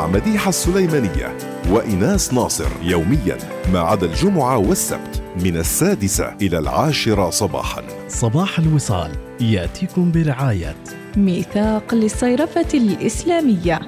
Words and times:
مديحة 0.00 0.48
السليمانية 0.48 1.36
وإناس 1.70 2.34
ناصر 2.34 2.68
يوميا 2.82 3.38
ما 3.72 3.80
عدا 3.80 4.06
الجمعة 4.06 4.58
والسبت 4.58 5.22
من 5.44 5.56
السادسة 5.56 6.34
إلى 6.42 6.58
العاشرة 6.58 7.30
صباحا. 7.30 7.82
صباح 8.08 8.58
الوصال 8.58 9.10
يأتيكم 9.40 10.12
برعاية. 10.12 10.74
ميثاق 11.16 11.94
للصيرفة 11.94 12.66
الإسلامية. 12.74 13.80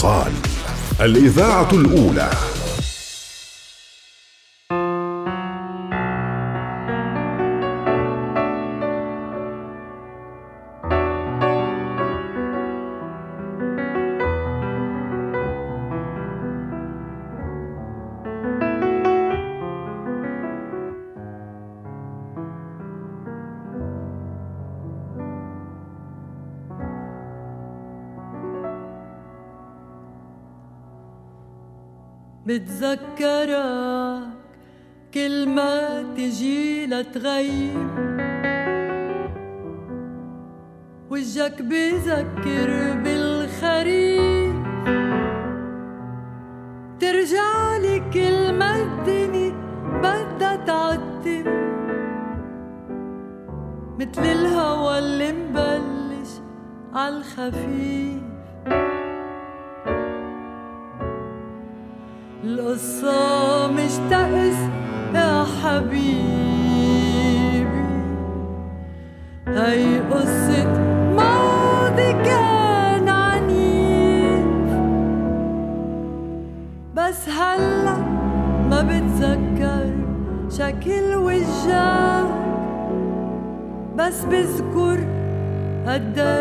الوصال 0.00 0.32
الإذاعة 1.00 1.68
الأولى. 1.72 2.30
بتذكرك 32.50 34.22
كل 35.14 35.48
ما 35.48 36.02
تجي 36.16 36.86
لتغيب 36.86 37.88
وجهك 41.10 41.62
بذكر 41.62 42.70
بالخريف 43.04 44.56
ترجع 47.00 47.76
لي 47.76 48.02
كل 48.14 48.52
ما 48.58 48.76
الدنيا 48.82 49.52
بدها 50.02 50.56
تعتم 50.56 51.44
مثل 53.98 54.22
الهوى 54.22 54.98
اللي 54.98 55.32
مبلش 55.32 56.30
عالخفيف 56.94 58.19
القصة 62.80 63.72
مش 63.72 63.92
تأس 64.10 64.56
يا 65.14 65.44
حبيبي. 65.62 66.10
هي 69.48 69.98
قصة 70.00 70.68
ماضي 71.16 72.12
كان 72.12 73.08
عنيف. 73.08 74.70
بس 76.94 77.28
هلا 77.28 77.96
ما 78.70 78.82
بتذكر 78.82 79.90
شكل 80.48 81.14
وجهك. 81.14 82.30
بس 83.96 84.24
بذكر 84.24 84.98
قديش 85.86 86.39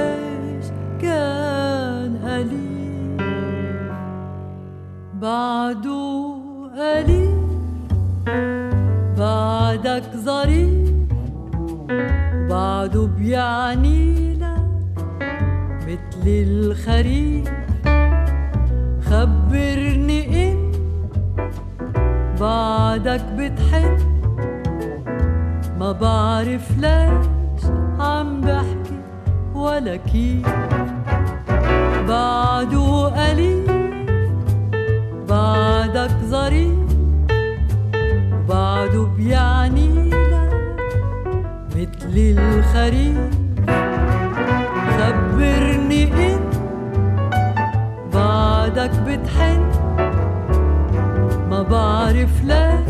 بعرف 51.70 52.44
ليش 52.44 52.90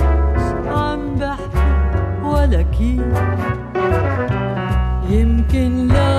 عم 0.68 1.16
بحكي 1.16 2.24
ولا 2.24 2.62
كيف. 2.62 3.20
يمكن 5.10 5.88
لو 5.88 6.19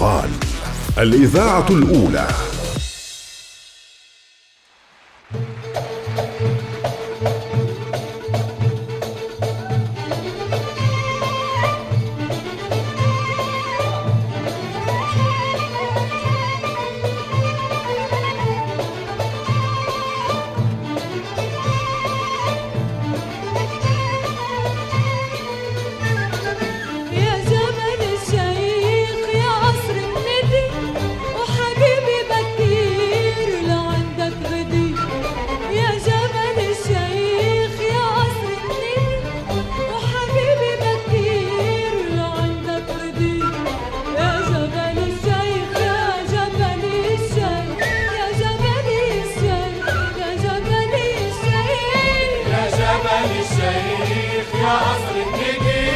الوصال 0.00 0.30
الإذاعة 0.98 1.66
الأولى. 1.70 2.26
الشيخ 53.70 54.46
يا 54.62 54.74
قصر 54.86 55.16
النجي 55.26 55.90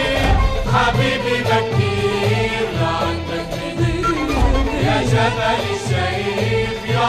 حبيبي 0.74 1.36
بكير 1.48 2.66
لعندك 2.80 3.52
يا 4.86 5.02
جبل 5.12 5.62
الشيخ 5.74 6.78
يا 6.88 7.06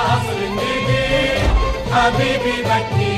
حبيبي 1.96 2.62
بكير. 2.62 3.15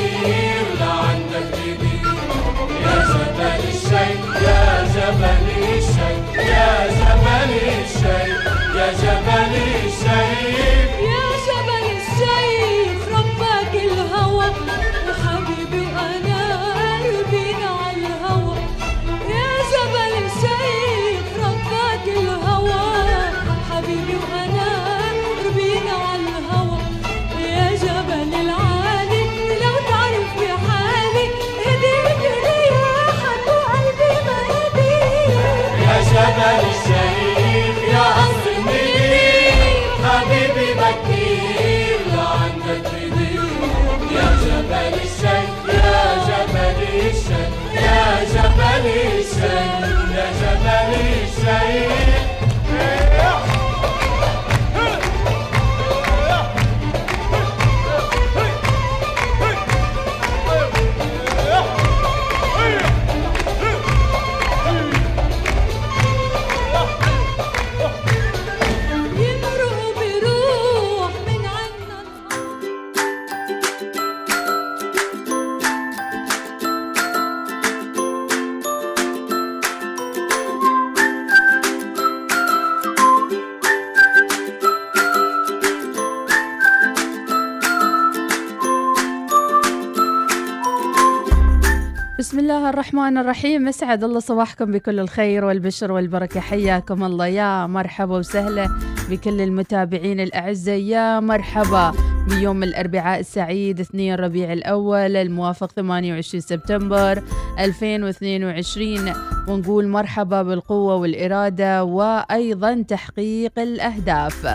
الرحمن 92.98 93.18
الرحيم. 93.18 93.68
اسعد 93.68 94.04
الله 94.04 94.20
صباحكم 94.20 94.72
بكل 94.72 95.00
الخير 95.00 95.46
والبشر 95.46 95.92
والبركة. 95.92 96.40
حياكم 96.40 97.04
الله. 97.04 97.28
يا 97.28 97.68
مرحبا 97.68 98.18
وسهلا 98.18 98.68
بكل 99.10 99.42
المتابعين 99.42 100.20
الأعزاء. 100.20 100.80
يا 100.80 101.20
مرحبا 101.20 101.92
بيوم 102.30 102.64
الأربعاء 102.64 103.20
السعيد 103.20 103.80
2 103.80 104.16
ربيع 104.16 104.54
الأول 104.54 105.16
الموافق 105.16 105.72
28 105.72 106.42
سبتمبر 106.42 107.24
2022 107.60 109.14
ونقول 109.48 109.88
مرحبا 109.88 110.42
بالقوة 110.42 110.96
والإرادة 110.96 111.84
وأيضا 111.84 112.82
تحقيق 112.82 113.60
الأهداف. 113.60 114.48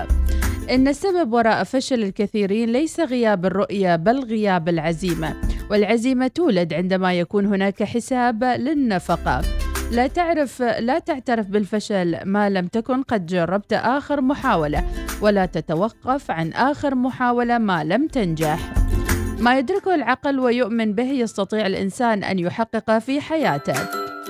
إن 0.71 0.89
السبب 0.89 1.33
وراء 1.33 1.65
فشل 1.65 2.03
الكثيرين 2.03 2.73
ليس 2.73 3.01
غياب 3.01 3.47
الرؤية 3.47 3.97
بل 3.97 4.25
غياب 4.25 4.69
العزيمة. 4.69 5.52
والعزيمة 5.73 6.27
تولد 6.27 6.75
عندما 6.75 7.15
يكون 7.15 7.47
هناك 7.47 7.83
حساب 7.83 8.45
للنفقة. 8.45 9.43
لا 9.93 10.07
تعرف 10.07 10.63
لا 10.63 10.99
تعترف 10.99 11.47
بالفشل 11.47 12.19
ما 12.25 12.51
لم 12.51 12.67
تكن 12.67 13.03
قد 13.03 13.27
جربت 13.27 13.73
آخر 13.73 14.21
محاولة 14.21 14.85
ولا 15.23 15.47
تتوقف 15.47 16.31
عن 16.31 16.53
آخر 16.53 16.95
محاولة 16.95 17.59
ما 17.59 17.85
لم 17.85 18.07
تنجح. 18.07 18.59
ما 19.39 19.59
يدركه 19.59 19.95
العقل 19.95 20.41
ويؤمن 20.41 20.93
به 20.93 21.11
يستطيع 21.11 21.67
الإنسان 21.67 22.25
أن 22.25 22.39
يحقق 22.39 22.99
في 22.99 23.21
حياته. 23.21 23.75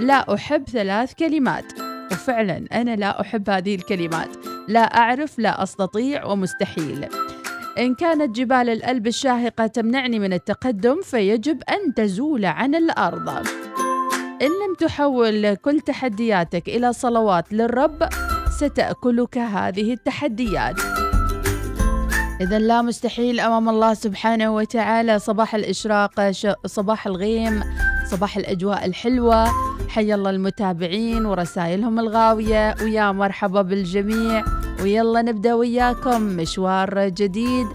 لا 0.01 0.35
أحب 0.35 0.69
ثلاث 0.69 1.15
كلمات. 1.15 1.73
وفعلا 2.13 2.65
أنا 2.73 2.97
لا 2.97 3.21
أحب 3.21 3.51
هذه 3.51 3.75
الكلمات. 3.75 4.29
لا 4.69 4.81
أعرف 4.81 5.39
لا 5.39 5.63
أستطيع 5.63 6.25
ومستحيل. 6.25 7.09
إن 7.79 7.95
كانت 7.95 8.37
جبال 8.37 8.69
الألب 8.69 9.07
الشاهقة 9.07 9.67
تمنعني 9.67 10.19
من 10.19 10.33
التقدم 10.33 11.03
فيجب 11.03 11.63
أن 11.69 11.95
تزول 11.95 12.45
عن 12.45 12.75
الأرض. 12.75 13.29
إن 14.43 14.47
لم 14.47 14.75
تحول 14.79 15.55
كل 15.55 15.81
تحدياتك 15.81 16.69
إلى 16.69 16.93
صلوات 16.93 17.53
للرب 17.53 18.09
ستأكلك 18.59 19.39
هذه 19.39 19.93
التحديات. 19.93 20.81
إذا 22.41 22.59
لا 22.59 22.83
مستحيل 22.83 23.41
أمام 23.41 23.69
الله 23.69 23.95
سبحانه 23.95 24.55
وتعالى 24.55 25.19
صباح 25.19 25.55
الإشراق 25.55 26.31
صباح 26.67 27.07
الغيم. 27.07 27.63
صباح 28.13 28.37
الأجواء 28.37 28.87
الحلوة. 28.87 29.47
حي 29.89 30.15
الله 30.15 30.31
المتابعين 30.31 31.27
ورسائلهم 31.27 31.99
الغاوية. 31.99 32.75
ويا 32.83 33.13
مرحبا 33.13 33.63
بالجميع. 33.63 34.45
ويلا 34.83 35.23
نبدأ 35.23 35.55
وياكم 35.55 36.23
مشوار 36.23 37.09
جديد 37.09 37.67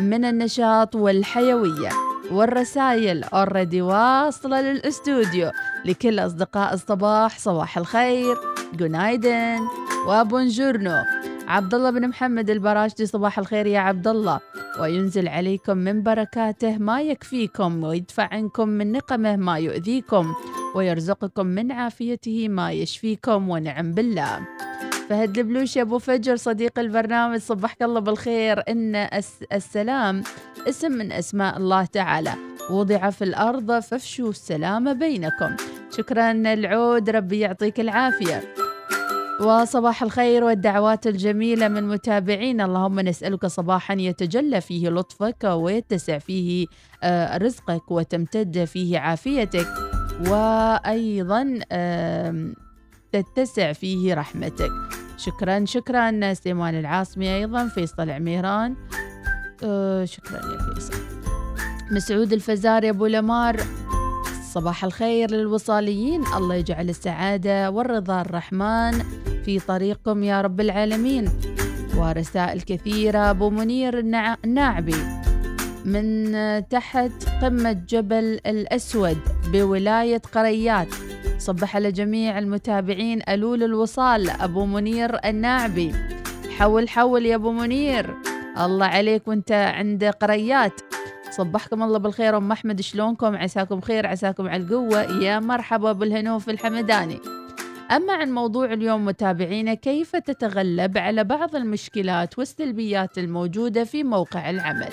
من 0.00 0.24
النشاط 0.24 0.94
والحيوية. 0.96 1.90
والرسائل 2.30 3.24
already 3.24 3.82
واصلة 3.82 4.60
للإستوديو 4.60 5.50
لكل 5.84 6.18
أصدقاء 6.18 6.74
الصباح. 6.74 7.38
صباح 7.38 7.78
الخير. 7.78 8.36
günaydın 8.74 9.60
و 10.06 10.14
buongiorno. 10.14 11.02
عبد 11.50 11.74
الله 11.74 11.90
بن 11.90 12.08
محمد 12.08 12.50
البراشدي 12.50 13.06
صباح 13.06 13.38
الخير 13.38 13.66
يا 13.66 13.78
عبد 13.78 14.08
الله 14.08 14.40
وينزل 14.80 15.28
عليكم 15.28 15.76
من 15.76 16.02
بركاته 16.02 16.78
ما 16.78 17.02
يكفيكم 17.02 17.84
ويدفع 17.84 18.28
عنكم 18.32 18.68
من 18.68 18.92
نقمه 18.92 19.36
ما 19.36 19.58
يؤذيكم 19.58 20.34
ويرزقكم 20.74 21.46
من 21.46 21.72
عافيته 21.72 22.48
ما 22.48 22.72
يشفيكم 22.72 23.48
ونعم 23.48 23.92
بالله. 23.92 24.40
فهد 25.08 25.38
البلوش 25.38 25.76
يا 25.76 25.82
أبو 25.82 25.98
فجر 25.98 26.36
صديق 26.36 26.78
البرنامج 26.78 27.38
صبحك 27.38 27.82
الله 27.82 28.00
بالخير. 28.00 28.62
إن 28.68 28.96
الس- 28.96 29.44
السلام 29.52 30.22
اسم 30.68 30.92
من 30.92 31.12
أسماء 31.12 31.56
الله 31.56 31.84
تعالى. 31.84 32.32
وضع 32.70 33.10
في 33.10 33.24
الأرض 33.24 33.80
فافشوا 33.80 34.30
السلام 34.30 34.94
بينكم. 34.94 35.56
شكرا 35.96 36.30
العود 36.30 37.10
ربي 37.10 37.40
يعطيك 37.40 37.80
العافية. 37.80 38.42
وصباح 39.40 40.02
الخير 40.02 40.44
والدعوات 40.44 41.06
الجميلة 41.06 41.68
من 41.68 41.88
متابعين. 41.88 42.60
اللهم 42.60 43.00
نسألك 43.00 43.46
صباحا 43.46 43.94
يتجلى 43.94 44.60
فيه 44.60 44.88
لطفك 44.88 45.44
ويتسع 45.44 46.18
فيه 46.18 46.66
آه، 47.02 47.36
رزقك 47.36 47.90
وتمتد 47.90 48.64
فيه 48.64 48.98
عافيتك 48.98 49.66
وأيضا 50.28 51.58
تتسع 53.12 53.72
فيه 53.72 54.14
رحمتك. 54.14 54.70
شكرا 55.16 55.64
شكرا 55.64 56.34
سليمان 56.34 56.78
العاصمي 56.78 57.36
أيضا 57.36 57.68
فيصل 57.68 58.10
عميران. 58.10 58.76
آه 59.64 60.04
شكرا 60.04 60.36
يا 60.36 60.74
فيصل. 60.74 60.94
مسعود 61.90 62.32
الفزاري 62.32 62.90
أبو 62.90 63.06
لمار. 63.06 63.60
صباح 64.54 64.84
الخير 64.84 65.30
للوصاليين. 65.30 66.24
الله 66.36 66.54
يجعل 66.54 66.88
السعادة 66.88 67.70
والرضا 67.70 68.20
الرحمن 68.20 69.02
في 69.44 69.58
طريقكم 69.58 70.22
يا 70.22 70.40
رب 70.40 70.60
العالمين. 70.60 71.28
ورسائل 71.96 72.60
كثيرة 72.60 73.30
أبو 73.30 73.50
منير 73.50 73.98
الناعبي 74.44 74.96
من 75.84 76.34
تحت 76.68 77.12
قمة 77.42 77.72
جبل 77.88 78.40
الأسود 78.46 79.18
بولاية 79.52 80.22
قريات. 80.34 80.88
صبح 81.38 81.76
على 81.76 81.92
جميع 81.92 82.38
المتابعين. 82.38 83.22
ألول 83.28 83.62
الوصال 83.62 84.30
أبو 84.30 84.66
منير 84.66 85.18
الناعبي. 85.24 85.92
حول 86.58 86.88
حول 86.88 87.26
يا 87.26 87.34
أبو 87.34 87.52
منير. 87.52 88.14
الله 88.60 88.86
عليك 88.86 89.28
وأنت 89.28 89.52
عند 89.52 90.04
قريات. 90.04 90.80
صبحكم 91.30 91.82
الله 91.82 91.98
بالخير. 91.98 92.36
أم 92.36 92.52
أحمد 92.52 92.80
شلونكم؟ 92.80 93.36
عساكم 93.36 93.80
خير 93.80 94.06
عساكم 94.06 94.48
على 94.48 94.62
القوة. 94.62 95.22
يا 95.22 95.40
مرحبا 95.40 95.92
بالهنوف 95.92 96.50
الحمداني. 96.50 97.20
أما 97.90 98.12
عن 98.12 98.32
موضوع 98.32 98.72
اليوم 98.72 99.04
متابعينا 99.04 99.74
كيف 99.74 100.16
تتغلب 100.16 100.98
على 100.98 101.24
بعض 101.24 101.56
المشكلات 101.56 102.38
والسلبيات 102.38 103.18
الموجودة 103.18 103.84
في 103.84 104.04
موقع 104.04 104.50
العمل؟ 104.50 104.90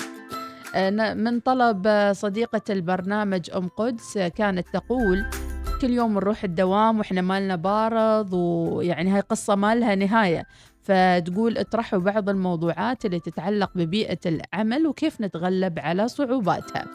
آه، 0.76 1.14
من 1.14 1.40
طلب 1.40 2.12
صديقة 2.16 2.62
البرنامج 2.70 3.50
أم 3.56 3.68
قدس 3.68 4.18
كانت 4.18 4.68
تقول 4.74 5.26
كل 5.82 5.90
يوم 5.90 6.14
نروح 6.14 6.44
الدوام 6.44 7.00
وإحنا 7.00 7.22
مالنا 7.22 7.56
بارض 7.56 8.34
ويعني 8.34 9.10
هاي 9.10 9.20
قصة 9.20 9.56
ما 9.56 9.76
لها 9.76 9.96
نهاية. 9.96 10.46
فتقول 10.88 11.58
اطرحوا 11.58 12.00
بعض 12.00 12.30
الموضوعات 12.30 13.06
اللي 13.06 13.20
تتعلق 13.20 13.72
ببيئة 13.76 14.20
العمل 14.26 14.88
وكيف 14.88 15.22
نتغلب 15.22 15.80
على 15.80 16.08
صعوباتها. 16.08 16.86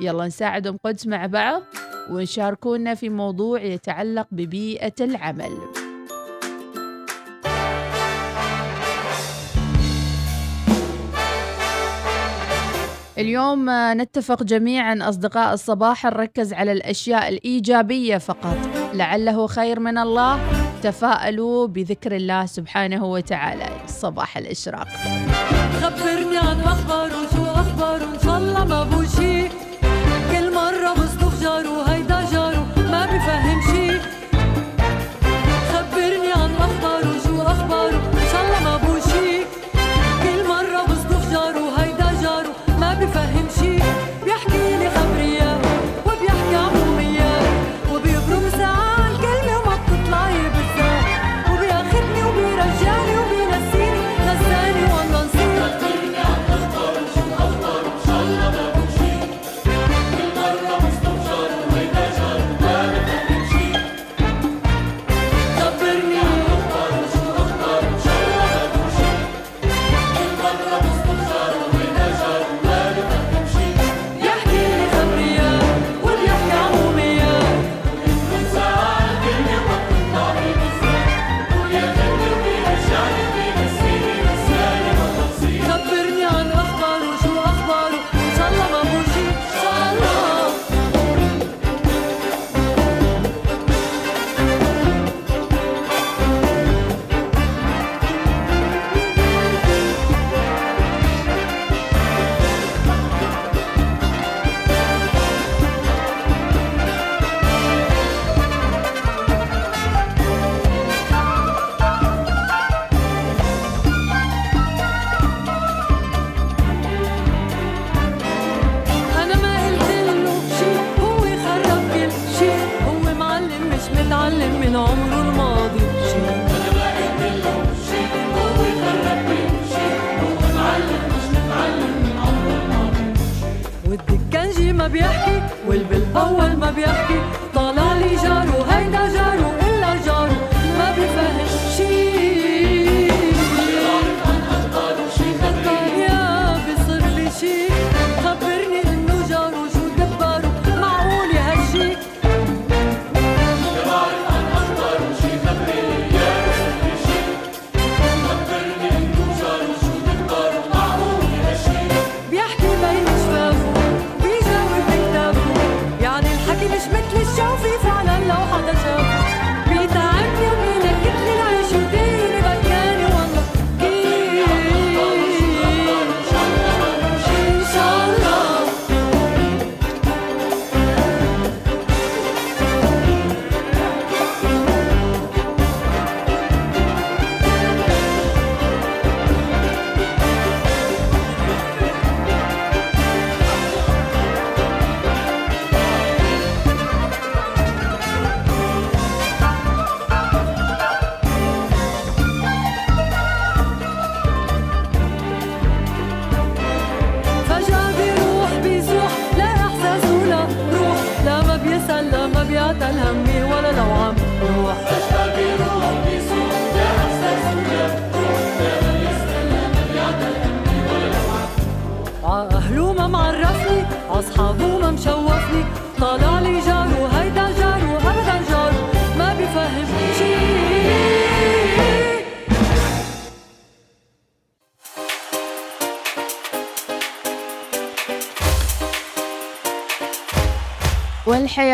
يلا 0.00 0.26
نساعد 0.26 0.66
أم 0.66 0.76
قدس 0.84 1.06
مع 1.06 1.26
بعض 1.26 1.62
ونشاركونا 2.10 2.94
في 2.94 3.08
موضوع 3.08 3.62
يتعلق 3.62 4.26
ببيئة 4.30 4.94
العمل. 5.00 5.58
اليوم 13.18 13.66
نتفق 13.70 14.42
جميعا 14.42 14.98
أصدقاء 15.08 15.54
الصباح 15.54 16.04
نركز 16.06 16.52
على 16.52 16.72
الأشياء 16.72 17.28
الإيجابية 17.28 18.18
فقط. 18.18 18.56
لعله 18.94 19.46
خير 19.46 19.80
من 19.80 19.98
الله. 19.98 20.61
تفاءلوا 20.82 21.66
بذكر 21.66 22.16
الله 22.16 22.46
سبحانه 22.46 23.04
وتعالى. 23.04 23.68
صباح 23.86 24.36
الإشراق. 24.36 24.88
خبرني 25.82 26.38
عن 26.38 26.60
اخباره 26.60 27.20
شو 27.34 27.44
اخباره 27.44 28.04
إن 28.14 28.18
شاء 28.24 28.38
الله 28.38 28.64
ما 28.64 28.82
بو 28.84 29.02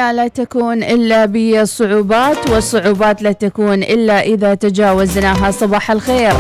والحياة 0.08 0.12
لا 0.12 0.28
تكون 0.28 0.82
إلا 0.82 1.24
بالصعوبات 1.26 2.50
والصعوبات 2.50 3.22
لا 3.22 3.32
تكون 3.32 3.82
إلا 3.82 4.20
إذا 4.22 4.54
تجاوزناها. 4.54 5.50
صباح 5.50 5.90
الخير. 5.90 6.32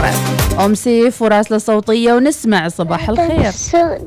أم 0.64 0.74
سيف 0.74 1.22
وراسلة 1.22 1.58
صوتية 1.58 2.12
ونسمع 2.12 2.68
صباح 2.68 3.08
الخير. 3.08 3.52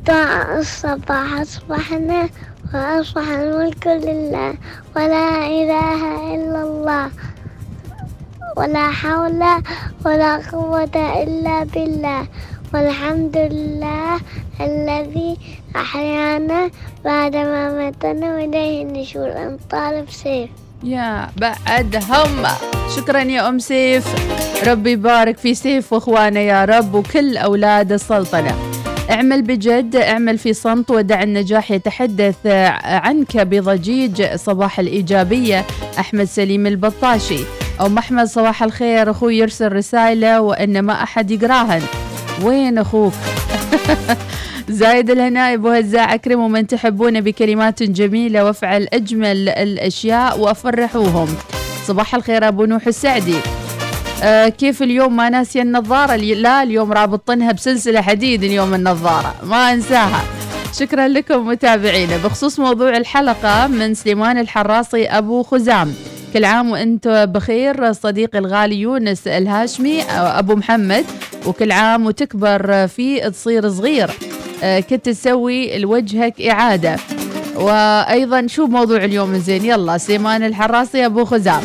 دعاء 0.06 0.58
الصباح 0.58 1.40
أصبحنا 1.40 2.28
وأصبح 2.74 3.28
الملك 3.28 3.86
لله 3.86 4.54
ولا 4.96 5.46
إله 5.46 6.00
إلا 6.34 6.62
الله 6.62 7.10
ولا 8.56 8.90
حول 8.90 9.42
ولا 10.04 10.36
قوة 10.52 10.96
إلا 11.22 11.64
بالله. 11.64 12.26
والحمد 12.74 13.36
لله 13.36 14.20
الذي 14.60 15.36
أحيانا 15.76 16.70
بعدما 17.04 17.72
ماتنا 17.72 18.34
وإليه 18.34 18.82
النشور. 18.82 19.28
أن 19.32 19.58
طالب 19.70 20.10
سيف. 20.10 20.50
يا 20.84 21.28
بعد 21.36 22.02
هم 22.10 22.46
شكرا 22.96 23.20
يا 23.20 23.48
أم 23.48 23.58
سيف. 23.58 24.06
ربي 24.68 24.92
يبارك 24.92 25.38
في 25.38 25.54
سيف 25.54 25.92
وإخوانه 25.92 26.40
يا 26.40 26.64
رب 26.64 26.94
وكل 26.94 27.36
أولاد 27.36 27.92
السلطنة. 27.92 28.56
اعمل 29.10 29.42
بجد 29.42 29.96
اعمل 29.96 30.38
في 30.38 30.52
صمت 30.52 30.90
ودع 30.90 31.22
النجاح. 31.22 31.70
يتحدث 31.70 32.46
عنك 32.84 33.36
بضجيج 33.36 34.34
صباح 34.34 34.78
الإيجابية 34.78 35.64
أحمد 35.98 36.24
سليم 36.24 36.66
البطاشي. 36.66 37.44
أم 37.80 37.98
أحمد 37.98 38.24
صباح 38.26 38.62
الخير. 38.62 39.10
أخوي 39.10 39.38
يرسل 39.38 39.72
رسالة 39.72 40.40
وإن 40.40 40.82
ما 40.82 41.02
أحد 41.02 41.30
يقراهن. 41.30 41.82
وين 42.42 42.78
أخوك؟ 42.78 43.12
زايد 44.68 45.10
الهناء 45.10 45.54
ابو 45.54 45.68
هزاع 45.68 46.14
اكرموا 46.14 46.48
من 46.48 46.66
تحبون 46.66 47.20
بكلمات 47.20 47.82
جميلة 47.82 48.44
وأفعل 48.44 48.88
أجمل 48.92 49.48
الأشياء 49.48 50.40
وأفرحوهم. 50.40 51.28
صباح 51.86 52.14
الخير 52.14 52.48
أبو 52.48 52.64
نوح 52.64 52.86
السعدي. 52.86 53.36
آه 54.22 54.48
كيف 54.48 54.82
اليوم؟ 54.82 55.16
ما 55.16 55.28
ناسي 55.28 55.62
النظارة. 55.62 56.16
لا 56.16 56.62
اليوم 56.62 56.92
رابطنها 56.92 57.52
بسلسلة 57.52 58.00
حديد 58.00 58.44
اليوم 58.44 58.74
النظارة. 58.74 59.34
ما 59.44 59.72
أنساها. 59.72 60.22
شكرا 60.78 61.08
لكم 61.08 61.46
متابعينا. 61.46 62.16
بخصوص 62.16 62.60
موضوع 62.60 62.96
الحلقة 62.96 63.66
من 63.66 63.94
سليمان 63.94 64.38
الحراصي 64.38 65.06
أبو 65.06 65.42
خزام. 65.42 65.94
كل 66.32 66.44
عام 66.44 66.70
وانت 66.70 67.28
بخير 67.34 67.92
صديقي 67.92 68.38
الغالي 68.38 68.80
يونس 68.80 69.26
الهاشمي 69.26 70.02
أبو 70.12 70.54
محمد. 70.54 71.04
وكل 71.46 71.72
عام 71.72 72.06
وتكبر 72.06 72.86
فيه 72.86 73.28
تصير 73.28 73.68
صغير. 73.70 74.10
آه، 74.62 74.80
كنت 74.80 75.08
تسوي 75.08 75.78
لوجهك 75.78 76.40
إعادة. 76.40 76.96
وأيضا 77.54 78.46
شو 78.46 78.66
موضوع 78.66 79.04
اليوم 79.04 79.38
زين؟ 79.38 79.64
يلا 79.64 79.98
سليمان 79.98 80.42
الحراسي 80.42 81.06
أبو 81.06 81.24
خزام. 81.24 81.62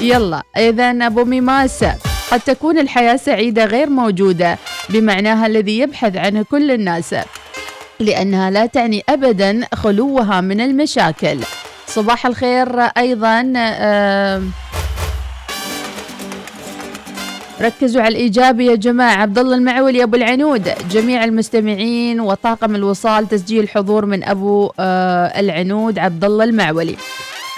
يلا 0.00 0.42
إذا 0.56 0.90
أبو 0.90 1.24
ميماسة. 1.24 1.94
قد 2.30 2.40
تكون 2.40 2.78
الحياة 2.78 3.16
سعيدة 3.16 3.64
غير 3.64 3.90
موجودة 3.90 4.58
بمعناها 4.88 5.46
الذي 5.46 5.78
يبحث 5.78 6.16
عنه 6.16 6.42
كل 6.50 6.70
الناس 6.70 7.14
لأنها 8.00 8.50
لا 8.50 8.66
تعني 8.66 9.04
أبدا 9.08 9.60
خلوها 9.74 10.40
من 10.40 10.60
المشاكل. 10.60 11.38
صباح 11.86 12.26
الخير 12.26 12.80
أيضا 12.80 13.52
آه 13.56 14.42
ركزوا 17.62 18.02
على 18.02 18.12
الإيجابي 18.16 18.66
يا 18.66 18.74
جماعة. 18.74 19.16
عبد 19.16 19.38
الله 19.38 19.56
المعولي 19.56 20.02
أبو 20.02 20.16
العنود. 20.16 20.68
جميع 20.90 21.24
المستمعين 21.24 22.20
وطاقم 22.20 22.74
الوصال 22.74 23.28
تسجيل 23.28 23.68
حضور 23.68 24.06
من 24.06 24.24
أبو 24.24 24.72
آه 24.80 25.40
العنود 25.40 25.98
عبد 25.98 26.24
الله 26.24 26.44
المعولي. 26.44 26.96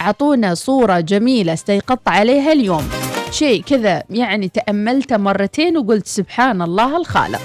أعطونا 0.01 0.55
صورة 0.55 1.01
جميلة 1.01 1.53
استيقظت 1.53 2.09
عليها 2.09 2.53
اليوم. 2.53 2.89
شيء 3.31 3.63
كذا 3.63 4.03
يعني 4.11 4.49
تأملته 4.49 5.17
مرتين 5.17 5.77
وقلت 5.79 6.07
سبحان 6.07 6.63
الله 6.63 6.97
الخالق. 6.97 7.41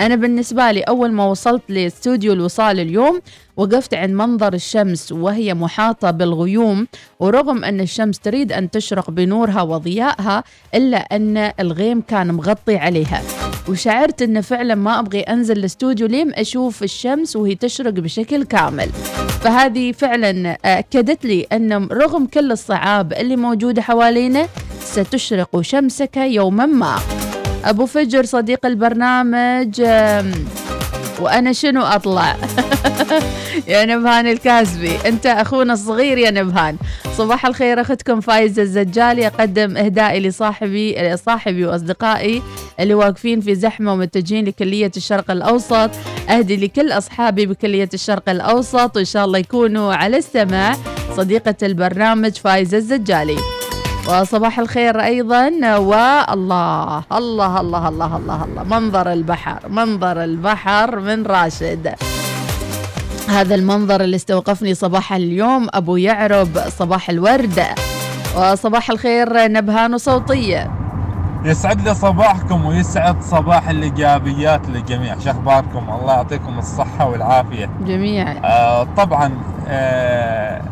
أنا 0.00 0.16
بالنسبة 0.16 0.70
لي 0.70 0.80
أول 0.80 1.12
ما 1.12 1.24
وصلت 1.24 1.62
لاستوديو 1.68 2.32
الوصال 2.32 2.80
اليوم 2.80 3.20
وقفت 3.56 3.94
عند 3.94 4.10
منظر 4.14 4.54
الشمس 4.54 5.12
وهي 5.12 5.54
محاطة 5.54 6.10
بالغيوم 6.10 6.86
ورغم 7.20 7.64
أن 7.64 7.80
الشمس 7.80 8.18
تريد 8.18 8.52
أن 8.52 8.70
تشرق 8.70 9.10
بنورها 9.10 9.62
وضيائها 9.62 10.44
إلا 10.74 10.96
أن 10.96 11.52
الغيم 11.60 12.00
كان 12.00 12.34
مغطي 12.34 12.76
عليها. 12.76 13.22
وشعرت 13.68 14.22
أن 14.22 14.40
فعلا 14.40 14.74
ما 14.74 14.98
أبغي 15.00 15.20
أنزل 15.20 15.58
الاستوديو 15.58 16.06
لين 16.06 16.34
أشوف 16.34 16.82
الشمس 16.82 17.36
وهي 17.36 17.54
تشرق 17.54 17.92
بشكل 17.92 18.44
كامل. 18.44 18.88
فهذه 19.40 19.92
فعلا 19.92 20.58
أكدت 20.64 21.24
لي 21.24 21.46
أن 21.52 21.88
رغم 21.92 22.26
كل 22.26 22.52
الصعاب 22.52 23.12
اللي 23.12 23.36
موجودة 23.36 23.82
حوالينا 23.82 24.48
ستشرق 24.80 25.60
شمسك 25.60 26.16
يوما 26.16 26.66
ما. 26.66 26.96
أبو 27.66 27.86
فجر 27.86 28.24
صديق 28.24 28.66
البرنامج 28.66 29.80
وأنا 31.20 31.52
شنو 31.52 31.82
أطلع؟ 31.82 32.36
يا 33.68 33.84
نبهان 33.84 34.26
الكاسبي 34.26 34.96
أنت 35.06 35.26
أخونا 35.26 35.72
الصغير 35.72 36.18
يا 36.18 36.30
نبهان. 36.30 36.76
صباح 37.16 37.46
الخير 37.46 37.80
أختكم 37.80 38.20
فايزة 38.20 38.62
الزجالي 38.62 39.26
أقدم 39.26 39.76
إهدائي 39.76 40.20
لصاحبي 40.20 41.16
صاحبي 41.16 41.66
وأصدقائي 41.66 42.42
اللي 42.80 42.94
واقفين 42.94 43.40
في 43.40 43.54
زحمة 43.54 43.92
ومتجهين 43.92 44.44
لكلية 44.44 44.90
الشرق 44.96 45.30
الأوسط. 45.30 45.90
أهدي 46.30 46.56
لكل 46.56 46.92
أصحابي 46.92 47.46
بكلية 47.46 47.88
الشرق 47.94 48.28
الأوسط 48.28 48.96
وإن 48.96 49.04
شاء 49.04 49.24
الله 49.24 49.38
يكونوا 49.38 49.94
على 49.94 50.16
السماع 50.16 50.76
صديقة 51.16 51.56
البرنامج 51.62 52.32
فايزة 52.32 52.76
الزجالي 52.76 53.55
وصباح 54.08 54.58
الخير 54.58 55.00
أيضا. 55.00 55.50
والله 55.78 57.02
الله 57.12 57.60
الله 57.60 57.88
الله 57.88 58.16
الله 58.16 58.44
الله. 58.44 58.64
منظر 58.64 59.12
البحر 59.12 59.68
منظر 59.68 60.24
البحر 60.24 61.00
من 61.00 61.26
راشد. 61.26 61.94
هذا 63.28 63.54
المنظر 63.54 64.00
اللي 64.00 64.16
استوقفني 64.16 64.74
صباح 64.74 65.12
اليوم 65.12 65.66
أبو 65.74 65.96
يعرب 65.96 66.48
صباح 66.78 67.10
الورد. 67.10 67.62
وصباح 68.36 68.90
الخير 68.90 69.52
نبهان 69.52 69.98
صوتية 69.98 70.70
يسعد 71.44 71.88
لي 71.88 71.94
صباحكم 71.94 72.66
ويسعد 72.66 73.22
صباح 73.22 73.68
الإيجابيات 73.68 74.68
للجميع 74.68 75.18
شو 75.18 75.30
أخباركم 75.30 75.90
الله 76.00 76.12
يعطيكم 76.12 76.58
الصحة 76.58 77.08
والعافية. 77.08 77.70
جميعا 77.86 78.40
آه 78.44 78.86
طبعا 78.96 79.32
آه 79.68 80.62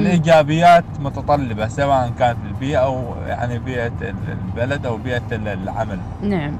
الايجابيات 0.00 0.84
متطلبة 1.00 1.68
سواء 1.68 2.12
كانت 2.18 2.38
البيئه 2.46 2.78
أو 2.78 3.14
يعني 3.26 3.58
بيئة 3.58 3.92
البلد 4.28 4.86
أو 4.86 4.96
بيئة 4.96 5.22
العمل. 5.32 5.98
نعم. 6.22 6.56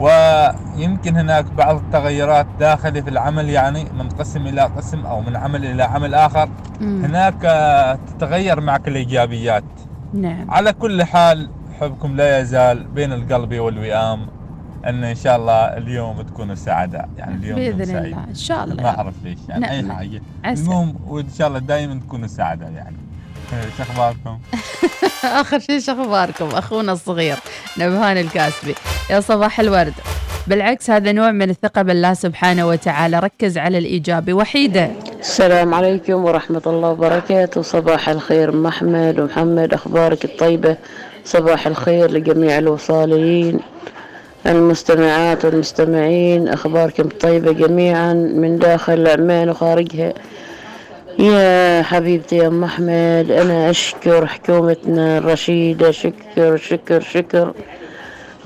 ويمكن 0.00 1.16
هناك 1.16 1.44
بعض 1.44 1.76
التغيرات 1.76 2.46
داخلي 2.60 3.02
في 3.02 3.10
العمل 3.10 3.48
يعني 3.48 3.84
منقسم 3.98 4.46
إلى 4.46 4.60
قسم 4.60 5.06
أو 5.06 5.20
من 5.20 5.36
عمل 5.36 5.64
إلى 5.64 5.82
عمل 5.82 6.14
آخر 6.14 6.48
مم. 6.80 7.04
هناك 7.04 7.40
تتغير 8.08 8.60
معك 8.60 8.88
الايجابيات. 8.88 9.64
نعم. 10.14 10.50
على 10.50 10.72
كل 10.72 11.04
حال 11.04 11.50
حبكم 11.80 12.16
لا 12.16 12.40
يزال 12.40 12.84
بين 12.84 13.12
القلب 13.12 13.54
والوئام 13.54 14.26
إن 14.88 15.04
إن 15.04 15.14
شاء 15.14 15.36
الله 15.36 15.52
اليوم 15.54 16.22
تكونوا 16.22 16.54
سعداء 16.54 17.08
يعني 17.18 17.34
اليوم 17.34 17.84
سعيد. 17.84 18.04
الله 18.04 18.24
إن 18.28 18.34
شاء 18.34 18.64
الله. 18.64 18.82
ما 18.82 18.88
أعرف 18.98 19.14
ليش 19.24 19.38
يعني 19.48 19.60
نعم، 19.60 19.90
أي. 19.90 19.96
حاجة. 19.96 20.22
المهم 20.46 20.96
وإن 21.06 21.26
شاء 21.38 21.48
الله 21.48 21.58
دائما 21.58 22.00
تكونوا 22.06 22.26
سعداء 22.26 22.70
يعني. 22.70 22.96
شو 23.76 23.82
أخباركم؟ 23.82 24.38
آخر 25.40 25.58
شيء 25.58 25.80
شو 25.80 25.92
أخباركم؟ 25.92 26.48
أخونا 26.48 26.92
الصغير 26.92 27.36
نبهان 27.78 28.16
الكاسبي. 28.16 28.74
يا 29.10 29.20
صباح 29.20 29.60
الورد. 29.60 29.94
بالعكس 30.46 30.90
هذا 30.90 31.12
نوع 31.12 31.30
من 31.30 31.50
الثقة 31.50 31.82
بالله 31.82 32.14
سبحانه 32.14 32.66
وتعالى. 32.66 33.18
ركز 33.18 33.58
على 33.58 33.78
الإيجابي. 33.78 34.32
وحيدة. 34.32 34.90
السلام 35.20 35.74
عليكم 35.74 36.24
ورحمة 36.24 36.62
الله 36.66 36.88
وبركاته. 36.88 37.62
صباح 37.62 38.08
الخير 38.08 38.50
أم 38.50 38.66
أحمد 38.66 39.20
ومحمد 39.20 39.74
أخبارك 39.74 40.24
الطيبة؟ 40.24 40.76
صباح 41.24 41.66
الخير 41.66 42.10
لجميع 42.10 42.58
الوصاليين 42.58 43.60
المستمعات 44.46 45.44
والمستمعين 45.44 46.48
أخباركم 46.48 47.08
طيبة 47.20 47.52
جميعا 47.52 48.12
من 48.12 48.58
داخل 48.58 49.08
عمان 49.08 49.50
وخارجها. 49.50 50.12
يا 51.18 51.82
حبيبتي 51.82 52.36
يا 52.36 52.46
أم 52.46 52.64
أحمد 52.64 53.30
أنا 53.30 53.70
أشكر 53.70 54.26
حكومتنا 54.26 55.18
الرشيدة 55.18 55.90
شكر 55.90 56.56
شكر 56.56 57.00
شكر. 57.00 57.52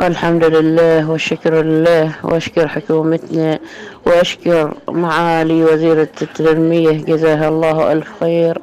والحمد 0.01 0.45
لله 0.45 1.11
والشكر 1.11 1.63
لله 1.63 2.13
وأشكر 2.23 2.69
حكومتنا 2.69 3.59
وأشكر 4.07 4.75
معالي 4.89 5.65
وزيرة 5.65 6.09
التنمية 6.23 6.91
جزاها 6.91 7.49
الله 7.49 7.93
ألف 7.93 8.09
خير. 8.21 8.59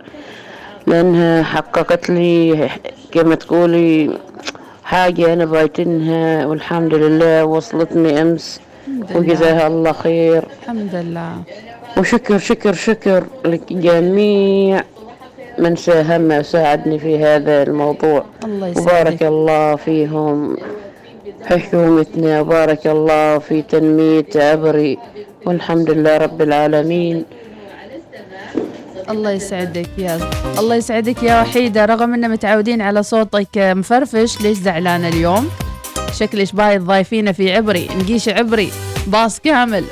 لأنها 0.87 1.43
حققت 1.43 2.09
لي 2.09 2.69
كما 3.11 3.35
تقولي 3.35 4.09
حاجة 4.91 5.33
أنا 5.33 5.45
بايتنها 5.45 6.45
والحمد 6.45 6.93
لله 6.93 7.45
وصلتني 7.45 8.21
أمس. 8.21 8.59
وجزاها 9.15 9.67
الله 9.67 9.91
خير. 9.91 10.43
الحمد 10.63 10.95
لله. 10.95 11.31
وشكر 11.97 12.37
شكر 12.37 12.73
شكر 12.73 13.23
لجميع 13.45 14.81
من 15.59 15.75
ساهم 15.75 16.31
وساعدني 16.31 16.99
في 16.99 17.23
هذا 17.25 17.63
الموضوع. 17.63 18.25
الله 18.43 18.69
وبارك 18.69 18.77
يسعدك 18.77 19.23
الله 19.23 19.75
فيهم. 19.75 20.57
حكومتنا 21.49 22.41
وبارك 22.41 22.87
الله 22.87 23.37
في 23.37 23.61
تنمية 23.61 24.31
عبري. 24.35 24.97
والحمد 25.45 25.89
لله 25.91 26.17
رب 26.17 26.41
العالمين. 26.41 27.25
الله 29.09 29.31
يسعدك 29.31 29.89
يا 29.97 30.19
الله 30.59 30.75
يسعدك 30.75 31.23
يا 31.23 31.41
وحيدة. 31.41 31.85
رغم 31.85 32.13
إن 32.13 32.31
متعودين 32.31 32.81
على 32.81 33.03
صوتك 33.03 33.57
مفرفش 33.57 34.41
ليش 34.41 34.57
زعلانة 34.57 35.07
اليوم؟ 35.07 35.49
شكلش 36.13 36.51
بايد 36.51 36.81
ضايفينه 36.81 37.31
في 37.31 37.55
عبري. 37.55 37.89
نقيش 37.99 38.29
عبري. 38.29 38.71
باص 39.07 39.39
كامل. 39.39 39.83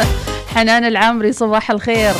حنان 0.54 0.84
العامري 0.84 1.32
صباح 1.32 1.70
الخير. 1.70 2.14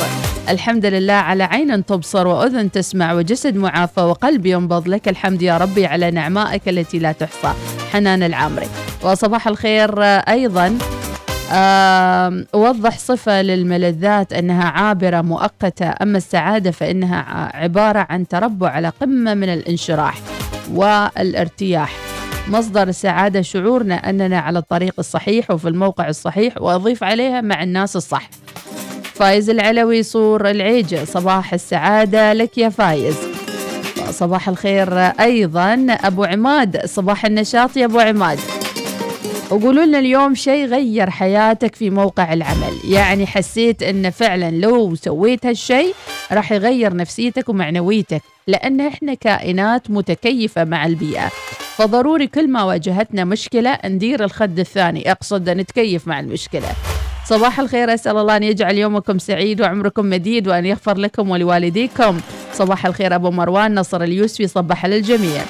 الحمد 0.49 0.85
لله 0.85 1.13
على 1.13 1.43
عين 1.43 1.85
تبصر 1.85 2.27
وأذن 2.27 2.71
تسمع 2.71 3.13
وجسد 3.13 3.55
معافى 3.55 4.01
وقلب 4.01 4.45
ينبض. 4.45 4.87
لك 4.87 5.07
الحمد 5.07 5.41
يا 5.41 5.57
ربي 5.57 5.85
على 5.85 6.11
نعمائك 6.11 6.69
التي 6.69 6.99
لا 6.99 7.11
تحصى. 7.11 7.53
حنان 7.93 8.23
العامري. 8.23 8.67
وصباح 9.03 9.47
الخير 9.47 10.03
أيضا. 10.03 10.77
وضح 12.53 12.97
صفة 12.97 13.41
للملذات 13.41 14.33
أنها 14.33 14.63
عابرة 14.63 15.21
مؤقتة. 15.21 15.93
أما 16.01 16.17
السعادة 16.17 16.71
فإنها 16.71 17.51
عبارة 17.53 18.07
عن 18.09 18.27
تربع 18.27 18.69
على 18.69 18.89
قمة 19.01 19.33
من 19.33 19.49
الانشراح 19.49 20.17
والارتياح. 20.73 21.95
مصدر 22.47 22.87
السعادة 22.87 23.41
شعورنا 23.41 23.95
أننا 23.95 24.39
على 24.39 24.59
الطريق 24.59 24.93
الصحيح 24.99 25.51
وفي 25.51 25.67
الموقع 25.67 26.09
الصحيح 26.09 26.61
وأضيف 26.61 27.03
عليها 27.03 27.41
مع 27.41 27.63
الناس 27.63 27.95
الصح. 27.95 28.29
فايز 29.13 29.49
العلوي 29.49 30.03
صور 30.03 30.49
العيجة 30.49 31.05
صباح 31.05 31.53
السعادة 31.53 32.33
لك 32.33 32.57
يا 32.57 32.69
فايز. 32.69 33.15
صباح 34.09 34.49
الخير 34.49 34.97
أيضا 34.99 35.87
أبو 35.89 36.23
عماد. 36.23 36.85
صباح 36.85 37.25
النشاط 37.25 37.77
يا 37.77 37.85
أبو 37.85 37.99
عماد. 37.99 38.39
وقولوا 39.51 39.85
لنا 39.85 39.99
اليوم 39.99 40.35
شيء 40.35 40.65
غير 40.65 41.09
حياتك 41.09 41.75
في 41.75 41.89
موقع 41.89 42.33
العمل. 42.33 42.73
يعني 42.85 43.27
حسيت 43.27 43.83
إن 43.83 44.09
فعلا 44.09 44.51
لو 44.51 44.95
سويت 44.95 45.45
هالشيء 45.45 45.93
راح 46.31 46.51
يغير 46.51 46.95
نفسيتك 46.95 47.49
ومعنويتك 47.49 48.21
لأن 48.47 48.81
إحنا 48.81 49.13
كائنات 49.13 49.91
متكيفة 49.91 50.63
مع 50.63 50.85
البيئة. 50.85 51.27
فضروري 51.75 52.27
كل 52.27 52.47
ما 52.47 52.63
واجهتنا 52.63 53.23
مشكلة 53.23 53.77
ندير 53.85 54.23
الخد 54.23 54.59
الثاني. 54.59 55.11
أقصد 55.11 55.49
نتكيف 55.49 56.07
مع 56.07 56.19
المشكلة. 56.19 56.67
صباح 57.25 57.59
الخير 57.59 57.93
أسأل 57.93 58.17
الله 58.17 58.37
أن 58.37 58.43
يجعل 58.43 58.77
يومكم 58.77 59.19
سعيد 59.19 59.61
وعمركم 59.61 60.05
مديد 60.05 60.47
وأن 60.47 60.65
يغفر 60.65 60.97
لكم 60.97 61.29
ولوالديكم. 61.29 62.19
صباح 62.53 62.85
الخير 62.85 63.15
أبو 63.15 63.31
مروان 63.31 63.75
نصر 63.75 64.03
اليوسفي 64.03 64.47
صبح 64.47 64.85
للجميع. 64.85 65.41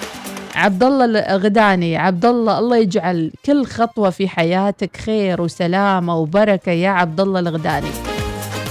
عبد 0.56 0.84
الله 0.84 1.06
الغداني 1.06 1.98
عبد 1.98 2.26
الله 2.26 2.60
الله 2.60 2.78
يجعل 2.78 3.32
كل 3.46 3.66
خطوة 3.66 4.10
في 4.10 4.28
حياتك 4.28 4.98
خير 4.98 5.42
وسلامة 5.42 6.18
وبركة 6.18 6.72
يا 6.72 6.90
عبد 6.90 7.20
الله 7.20 7.40
الغداني. 7.40 7.92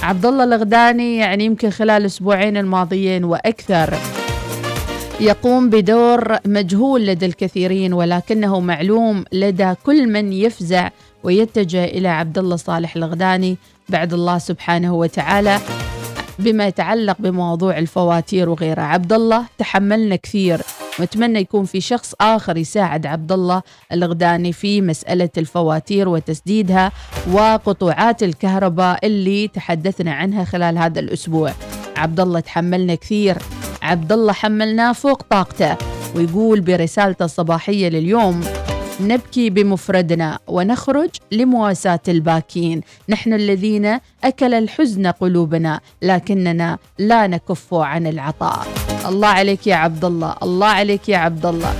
عبد 0.03 0.25
الله 0.25 0.43
الغداني 0.43 1.17
يعني 1.17 1.45
يمكن 1.45 1.69
خلال 1.69 2.01
الاسبوعين 2.01 2.57
الماضيين 2.57 3.23
وأكثر 3.23 3.93
يقوم 5.19 5.69
بدور 5.69 6.37
مجهول 6.45 7.05
لدى 7.05 7.25
الكثيرين 7.25 7.93
ولكنه 7.93 8.59
معلوم 8.59 9.23
لدى 9.31 9.73
كل 9.85 10.07
من 10.07 10.33
يفزع 10.33 10.89
ويتجه 11.23 11.85
إلى 11.85 12.07
عبد 12.07 12.37
الله 12.37 12.55
صالح 12.55 12.95
الغداني 12.95 13.57
بعد 13.89 14.13
الله 14.13 14.37
سبحانه 14.37 14.93
وتعالى 14.93 15.59
بما 16.39 16.67
يتعلق 16.67 17.15
بموضوع 17.19 17.77
الفواتير 17.77 18.49
وغيره. 18.49 18.81
عبد 18.81 19.13
الله 19.13 19.45
تحملنا 19.57 20.15
كثير. 20.15 20.61
واتمنى 21.01 21.39
يكون 21.39 21.65
في 21.65 21.81
شخص 21.81 22.13
آخر 22.21 22.57
يساعد 22.57 23.05
عبد 23.05 23.31
الله 23.31 23.61
الغداني 23.91 24.53
في 24.53 24.81
مسألة 24.81 25.29
الفواتير 25.37 26.09
وتسديدها 26.09 26.91
وقطوعات 27.31 28.23
الكهرباء 28.23 29.05
اللي 29.05 29.47
تحدثنا 29.47 30.13
عنها 30.13 30.43
خلال 30.43 30.77
هذا 30.77 30.99
الأسبوع. 30.99 31.53
عبد 31.97 32.19
الله 32.19 32.39
تحملنا 32.39 32.95
كثير. 32.95 33.37
عبد 33.81 34.11
الله 34.11 34.33
حملناه 34.33 34.93
فوق 34.93 35.21
طاقته 35.29 35.77
ويقول 36.15 36.61
برسالته 36.61 37.25
الصباحية 37.25 37.89
لليوم 37.89 38.41
نبكي 39.07 39.49
بمفردنا 39.49 40.39
ونخرج 40.47 41.09
لمواساة 41.31 41.99
الباكين. 42.07 42.81
نحن 43.09 43.33
الذين 43.33 43.99
أكل 44.23 44.53
الحزن 44.53 45.07
قلوبنا 45.07 45.79
لكننا 46.01 46.77
لا 46.99 47.27
نكف 47.27 47.73
عن 47.73 48.07
العطاء. 48.07 48.67
الله 49.07 49.27
عليك 49.27 49.67
يا 49.67 49.75
عبد 49.75 50.05
الله 50.05 50.35
الله 50.43 50.67
عليك 50.67 51.09
يا 51.09 51.17
عبد 51.17 51.45
الله 51.45 51.73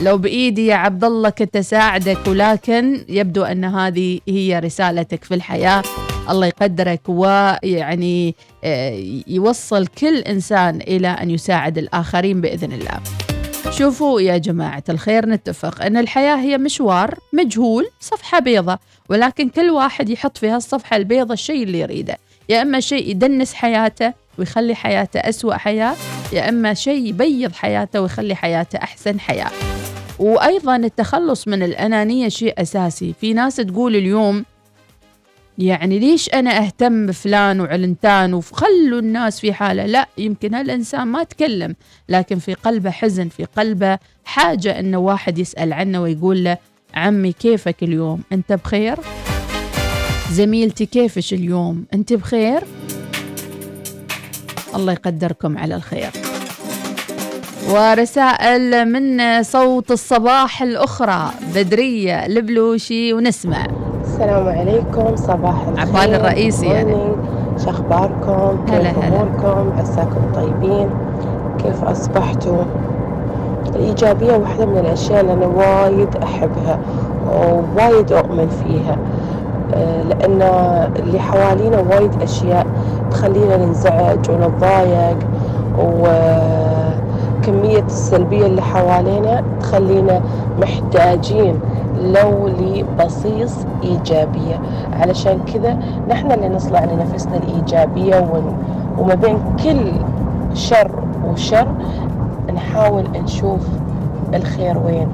لو 0.00 0.18
بإيدي 0.18 0.66
يا 0.66 0.74
عبد 0.74 1.04
الله 1.04 1.30
كنت 1.30 1.56
أساعدك 1.56 2.18
ولكن 2.26 3.04
يبدو 3.08 3.42
أن 3.42 3.64
هذه 3.64 4.20
هي 4.28 4.58
رسالتك 4.58 5.24
في 5.24 5.34
الحياة. 5.34 5.82
الله 6.30 6.46
يقدرك 6.46 7.00
ويعني 7.08 8.34
آه، 8.64 9.22
يوصل 9.26 9.86
كل 9.86 10.18
إنسان 10.18 10.80
إلى 10.80 11.08
أن 11.08 11.30
يساعد 11.30 11.78
الآخرين 11.78 12.40
بإذن 12.40 12.72
الله. 12.72 13.23
شوفوا 13.70 14.20
يا 14.20 14.38
جماعة 14.38 14.84
الخير 14.88 15.26
نتفق 15.26 15.82
أن 15.82 15.96
الحياة 15.96 16.36
هي 16.36 16.58
مشوار 16.58 17.18
مجهول 17.32 17.86
صفحة 18.00 18.38
بيضة 18.38 18.78
ولكن 19.08 19.48
كل 19.48 19.70
واحد 19.70 20.10
يحط 20.10 20.38
في 20.38 20.48
هالصفحة 20.48 20.96
البيضة 20.96 21.34
الشيء 21.34 21.62
اللي 21.62 21.80
يريده. 21.80 22.16
يا 22.48 22.62
إما 22.62 22.80
شيء 22.80 23.10
يدنس 23.10 23.54
حياته 23.54 24.12
ويخلي 24.38 24.74
حياته 24.74 25.20
أسوأ 25.20 25.54
حياة 25.56 25.94
يا 26.32 26.48
إما 26.48 26.74
شيء 26.74 27.06
يبيض 27.06 27.52
حياته 27.52 28.00
ويخلي 28.00 28.34
حياته 28.34 28.76
أحسن 28.76 29.20
حياة. 29.20 29.50
وأيضا 30.18 30.76
التخلص 30.76 31.48
من 31.48 31.62
الأنانية 31.62 32.28
شيء 32.28 32.62
أساسي. 32.62 33.14
في 33.20 33.32
ناس 33.32 33.56
تقول 33.56 33.96
اليوم 33.96 34.44
يعني 35.58 35.98
ليش 35.98 36.28
أنا 36.28 36.58
أهتم 36.58 37.06
بفلان 37.06 37.60
وعلنتان 37.60 38.34
وخلوا 38.34 38.98
الناس 38.98 39.40
في 39.40 39.52
حالة؟ 39.52 39.86
لا 39.86 40.08
يمكن 40.18 40.54
هالإنسان 40.54 41.06
ما 41.06 41.24
تكلم 41.24 41.74
لكن 42.08 42.38
في 42.38 42.54
قلبه 42.54 42.90
حزن 42.90 43.28
في 43.28 43.44
قلبه 43.44 43.98
حاجة 44.24 44.80
أنه 44.80 44.98
واحد 44.98 45.38
يسأل 45.38 45.72
عنه 45.72 46.02
ويقول 46.02 46.44
له 46.44 46.58
عمي 46.94 47.32
كيفك 47.32 47.82
اليوم؟ 47.82 48.22
أنت 48.32 48.52
بخير؟ 48.52 48.98
زميلتي 50.32 50.86
كيفش 50.86 51.32
اليوم؟ 51.32 51.84
أنت 51.94 52.12
بخير؟ 52.12 52.62
الله 54.74 54.92
يقدركم 54.92 55.58
على 55.58 55.74
الخير. 55.74 56.10
ورسائل 57.68 58.84
من 58.92 59.42
صوت 59.42 59.90
الصباح 59.90 60.62
الأخرى 60.62 61.30
بدرية 61.54 62.26
البلوشي 62.26 63.12
ونسمع 63.12 63.93
السلام 64.14 64.48
عليكم 64.48 65.16
صباح 65.16 65.54
الخير. 65.68 65.80
عبال 66.00 66.14
الرئيسي 66.14 66.66
يعني. 66.66 66.96
شو 67.64 67.70
أخباركم؟ 67.70 68.56
هلا 68.68 68.78
كيف 68.78 68.98
هلا. 68.98 69.08
أموركم؟ 69.08 69.72
عساكم 69.78 70.20
طيبين؟ 70.34 70.88
كيف 71.58 71.84
أصبحتوا؟ 71.84 72.62
الإيجابية 73.76 74.32
واحدة 74.36 74.66
من 74.66 74.78
الأشياء 74.78 75.20
اللي 75.20 75.32
أنا 75.32 75.46
وايد 75.46 76.16
أحبها 76.22 76.78
ووايد 77.32 78.12
أؤمن 78.12 78.48
فيها 78.48 78.96
آه، 79.74 80.02
لأن 80.02 80.42
اللي 80.98 81.18
حوالينا 81.18 81.78
وايد 81.78 82.22
أشياء 82.22 82.66
تخلينا 83.10 83.56
ننزعج 83.56 84.30
ونتضايق 84.30 85.18
وكميه 87.48 87.78
السلبية 87.82 88.46
اللي 88.46 88.62
حوالينا 88.62 89.42
تخلينا 89.60 90.20
محتاجين 90.60 91.60
لو 92.02 92.48
لبصيص 92.48 93.54
إيجابية 93.82 94.60
علشان 94.92 95.38
كذا 95.54 95.78
نحن 96.10 96.32
اللي 96.32 96.48
نصنع 96.48 96.84
لنفسنا 96.84 97.36
الإيجابية. 97.36 98.28
وما 98.98 99.14
بين 99.14 99.38
كل 99.64 99.92
شر 100.54 100.90
وشر 101.24 101.68
نحاول 102.54 103.04
نشوف 103.24 103.68
الخير 104.34 104.78
وين 104.78 105.08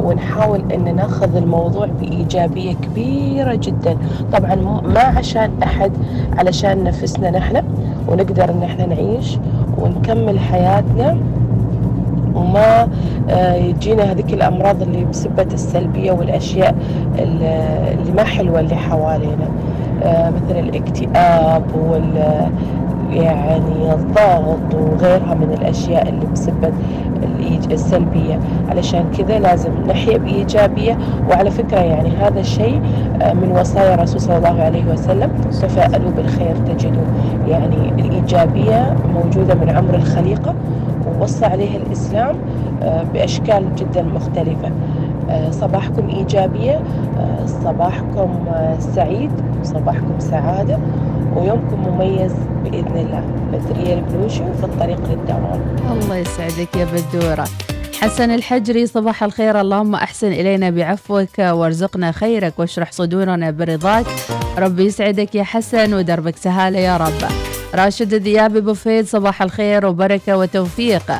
ونحاول 0.00 0.72
إن 0.72 0.96
ناخذ 0.96 1.36
الموضوع 1.36 1.86
بإيجابية 2.00 2.72
كبيرة 2.74 3.54
جدا 3.54 3.96
طبعا 4.32 4.54
ما 4.84 5.00
عشان 5.00 5.50
أحد 5.62 5.92
علشان 6.38 6.84
نفسنا 6.84 7.30
نحن 7.30 7.62
ونقدر 8.08 8.50
إن 8.50 8.62
إحنا 8.62 8.86
نعيش 8.86 9.38
ونكمل 9.78 10.38
حياتنا 10.38 11.18
وما 12.34 12.88
آه، 13.30 13.54
يجينا 13.54 14.02
هذيك 14.02 14.32
الأمراض 14.32 14.82
اللي 14.82 15.04
بسبة 15.04 15.46
السلبية 15.52 16.12
والأشياء 16.12 16.74
اللي 17.18 18.12
ما 18.16 18.24
حلوة 18.24 18.60
اللي 18.60 18.76
حوالينا. 18.76 19.48
آه، 20.02 20.30
مثل 20.30 20.58
الاكتئاب 20.58 21.64
وال 21.74 22.48
يعني 23.12 23.92
الضغط 23.94 24.74
وغيرها 24.74 25.34
من 25.34 25.56
الأشياء 25.60 26.08
اللي 26.08 26.26
بسبب 26.26 26.74
السلبية. 27.72 28.38
علشان 28.68 29.04
كذا 29.18 29.38
لازم 29.38 29.70
نحيا 29.88 30.18
بإيجابية. 30.18 30.98
وعلى 31.30 31.50
فكرة 31.50 31.78
يعني 31.78 32.10
هذا 32.16 32.40
الشيء 32.40 32.80
آه، 33.22 33.32
من 33.32 33.52
وصايا 33.60 33.94
الرسول 33.94 34.20
صلى 34.20 34.36
الله 34.36 34.62
عليه 34.62 34.84
وسلم 34.92 35.30
تفاءلوا 35.62 36.10
بالخير 36.10 36.56
تجدوا. 36.56 37.04
يعني 37.48 37.92
الإيجابية 37.98 38.96
موجودة 39.14 39.54
من 39.54 39.70
عمر 39.70 39.94
الخليقة. 39.94 40.54
ووصى 41.22 41.44
عليه 41.44 41.76
الإسلام 41.76 42.36
آه، 42.82 43.02
بأشكال 43.02 43.76
جدا 43.76 44.02
مختلفة. 44.02 44.72
آه، 45.30 45.50
صباحكم 45.50 46.08
إيجابية 46.08 46.80
آه، 47.18 47.46
صباحكم 47.46 48.44
سعيد 48.78 49.30
صباحكم 49.62 50.18
سعادة 50.18 50.78
ويومكم 51.36 51.88
مميز 51.88 52.32
بإذن 52.64 52.96
الله. 52.96 53.22
بدرية 53.52 53.94
البلوشي 53.94 54.42
وفي 54.42 54.64
الطريق 54.64 55.00
للدوام. 55.10 55.60
الله 55.92 56.16
يسعدك 56.16 56.76
يا 56.76 56.84
بدورة. 56.84 57.44
حسن 58.00 58.30
الحجري 58.30 58.86
صباح 58.86 59.22
الخير. 59.22 59.60
اللهم 59.60 59.94
أحسن 59.94 60.26
إلينا 60.26 60.70
بعفوك 60.70 61.38
وارزقنا 61.38 62.12
خيرك 62.12 62.52
واشرح 62.58 62.92
صدورنا 62.92 63.50
برضاك. 63.50 64.06
ربي 64.58 64.84
يسعدك 64.84 65.34
يا 65.34 65.44
حسن 65.44 65.94
ودربك 65.94 66.36
سهالة 66.36 66.78
يا 66.78 66.96
رب. 66.96 67.51
راشد 67.74 68.14
الذيابي 68.14 68.60
بوفيد 68.60 69.06
صباح 69.06 69.42
الخير 69.42 69.86
وبركة 69.86 70.36
وتوفيق. 70.36 71.12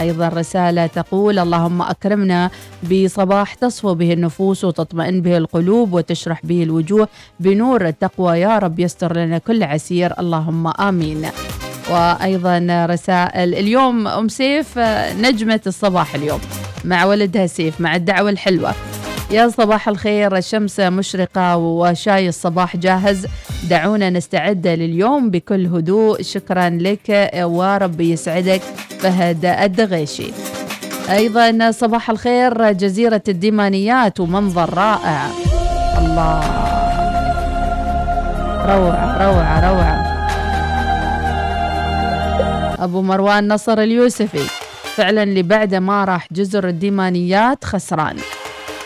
أيضا 0.00 0.28
رسالة 0.28 0.86
تقول 0.86 1.38
اللهم 1.38 1.82
أكرمنا 1.82 2.50
بصباح 2.90 3.54
تصفو 3.54 3.94
به 3.94 4.12
النفوس 4.12 4.64
وتطمئن 4.64 5.22
به 5.22 5.36
القلوب 5.36 5.92
وتشرح 5.92 6.40
به 6.44 6.62
الوجوه 6.62 7.08
بنور 7.40 7.86
التقوى. 7.86 8.40
يا 8.40 8.58
رب 8.58 8.78
يستر 8.78 9.16
لنا 9.16 9.38
كل 9.38 9.62
عسير. 9.62 10.12
اللهم 10.18 10.66
آمين. 10.66 11.26
وأيضا 11.90 12.86
رسائل 12.90 13.54
اليوم 13.54 14.08
أم 14.08 14.28
سيف 14.28 14.78
نجمة 15.20 15.60
الصباح 15.66 16.14
اليوم 16.14 16.40
مع 16.84 17.04
ولدها 17.04 17.46
سيف 17.46 17.80
مع 17.80 17.96
الدعوة 17.96 18.30
الحلوة. 18.30 18.74
يا 19.30 19.48
صباح 19.48 19.88
الخير 19.88 20.36
الشمس 20.36 20.80
مشرقة 20.80 21.56
وشاي 21.56 22.28
الصباح 22.28 22.76
جاهز. 22.76 23.26
دعونا 23.70 24.10
نستعد 24.10 24.66
لليوم 24.66 25.30
بكل 25.30 25.66
هدوء. 25.66 26.22
شكرا 26.22 26.68
لك 26.68 27.30
وربي 27.36 28.10
يسعدك. 28.12 28.62
فهد 29.00 29.44
الدغيشي. 29.44 30.32
أيضا 31.10 31.70
صباح 31.70 32.10
الخير 32.10 32.72
جزيرة 32.72 33.22
الديمانيات 33.28 34.20
ومنظر 34.20 34.74
رائع. 34.74 35.26
الله. 35.98 36.40
روعة 38.66 39.26
روعة 39.26 39.70
روعة. 39.70 39.98
أبو 42.84 43.02
مروان 43.02 43.52
نصر 43.52 43.78
اليوسفي. 43.78 44.50
فعلا 44.96 45.22
اللي 45.22 45.42
بعده 45.42 45.80
ما 45.80 46.04
راح 46.04 46.26
جزر 46.32 46.68
الديمانيات 46.68 47.64
خسران. 47.64 48.16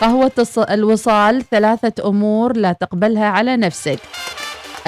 قهوة 0.03 0.47
الوصال 0.57 1.43
ثلاثة 1.51 2.09
أمور 2.09 2.57
لا 2.57 2.71
تقبلها 2.73 3.25
على 3.25 3.57
نفسك. 3.57 3.99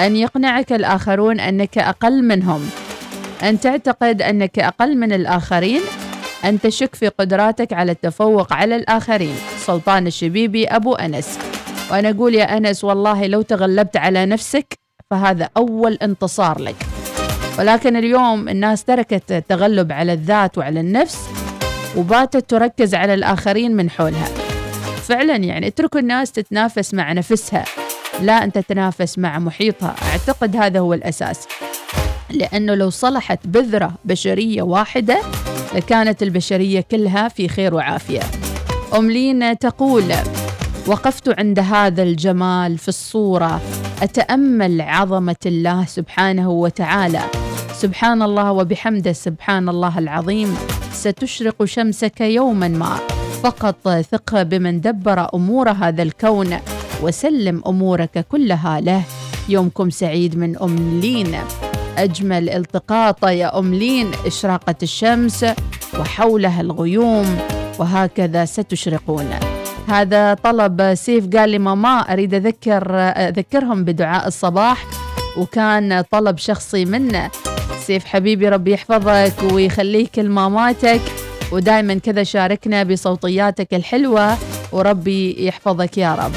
أن 0.00 0.16
يقنعك 0.16 0.72
الآخرون 0.72 1.40
أنك 1.40 1.78
أقل 1.78 2.22
منهم. 2.22 2.70
أن 3.42 3.60
تعتقد 3.60 4.22
أنك 4.22 4.58
أقل 4.58 4.96
من 4.96 5.12
الآخرين. 5.12 5.80
أن 6.44 6.60
تشك 6.60 6.94
في 6.94 7.08
قدراتك 7.08 7.72
على 7.72 7.92
التفوق 7.92 8.52
على 8.52 8.76
الآخرين. 8.76 9.34
سلطان 9.58 10.06
الشبيبي 10.06 10.66
أبو 10.66 10.94
أنس. 10.94 11.38
وأنا 11.90 12.10
أقول 12.10 12.34
يا 12.34 12.56
أنس 12.56 12.84
والله 12.84 13.26
لو 13.26 13.42
تغلبت 13.42 13.96
على 13.96 14.26
نفسك 14.26 14.78
فهذا 15.10 15.48
أول 15.56 15.98
انتصار 16.02 16.60
لك. 16.60 16.76
ولكن 17.58 17.96
اليوم 17.96 18.48
الناس 18.48 18.84
تركت 18.84 19.32
التغلب 19.32 19.92
على 19.92 20.12
الذات 20.12 20.58
وعلى 20.58 20.80
النفس 20.80 21.18
وباتت 21.96 22.50
تركز 22.50 22.94
على 22.94 23.14
الآخرين 23.14 23.76
من 23.76 23.90
حولها. 23.90 24.45
فعلا 25.08 25.36
يعني 25.36 25.66
اتركوا 25.66 26.00
الناس 26.00 26.32
تتنافس 26.32 26.94
مع 26.94 27.12
نفسها 27.12 27.64
لا 28.20 28.44
أنت 28.44 28.58
تتنافس 28.58 29.18
مع 29.18 29.38
محيطها. 29.38 29.94
أعتقد 30.12 30.56
هذا 30.56 30.80
هو 30.80 30.94
الأساس. 30.94 31.48
لأنه 32.30 32.74
لو 32.74 32.90
صلحت 32.90 33.46
بذرة 33.46 33.92
بشرية 34.04 34.62
واحدة 34.62 35.20
لكانت 35.74 36.22
البشرية 36.22 36.80
كلها 36.80 37.28
في 37.28 37.48
خير 37.48 37.74
وعافية. 37.74 38.20
أم 38.96 39.10
لينا 39.10 39.52
تقول 39.52 40.04
وقفت 40.86 41.38
عند 41.38 41.58
هذا 41.58 42.02
الجمال 42.02 42.78
في 42.78 42.88
الصورة 42.88 43.60
أتأمل 44.02 44.80
عظمة 44.80 45.36
الله 45.46 45.84
سبحانه 45.84 46.50
وتعالى. 46.50 47.22
سبحان 47.74 48.22
الله 48.22 48.52
وبحمده 48.52 49.12
سبحان 49.12 49.68
الله 49.68 49.98
العظيم. 49.98 50.56
ستشرق 50.92 51.64
شمسك 51.64 52.20
يوما 52.20 52.68
ما. 52.68 52.98
فقط 53.42 53.88
ثق 53.88 54.42
بمن 54.42 54.80
دبر 54.80 55.34
أمور 55.34 55.70
هذا 55.70 56.02
الكون 56.02 56.58
وسلم 57.02 57.62
أمورك 57.66 58.26
كلها 58.28 58.80
له. 58.80 59.02
يومكم 59.48 59.90
سعيد 59.90 60.38
من 60.38 60.58
أم 60.58 61.00
لين. 61.00 61.36
أجمل 61.98 62.50
التقاط 62.50 63.24
يا 63.24 63.58
أم 63.58 63.74
لين. 63.74 64.10
إشراقة 64.26 64.74
الشمس 64.82 65.46
وحولها 65.98 66.60
الغيوم 66.60 67.38
وهكذا 67.78 68.44
ستشرقون. 68.44 69.30
هذا 69.88 70.34
طلب 70.34 70.94
سيف 70.94 71.36
قال 71.36 71.50
لي 71.50 71.58
ماما 71.58 72.00
أريد 72.12 72.34
أذكر 72.34 72.94
أذكرهم 72.98 73.84
بدعاء 73.84 74.26
الصباح. 74.26 74.86
وكان 75.38 76.00
طلب 76.00 76.38
شخصي 76.38 76.84
منه. 76.84 77.30
سيف 77.86 78.04
حبيبي 78.04 78.48
ربي 78.48 78.72
يحفظك 78.72 79.52
ويخليك 79.52 80.18
لماماتك. 80.18 81.00
ودائما 81.52 81.94
كذا 81.94 82.22
شاركنا 82.22 82.82
بصوتياتك 82.82 83.74
الحلوة 83.74 84.36
وربي 84.72 85.46
يحفظك 85.46 85.98
يا 85.98 86.14
رب. 86.14 86.34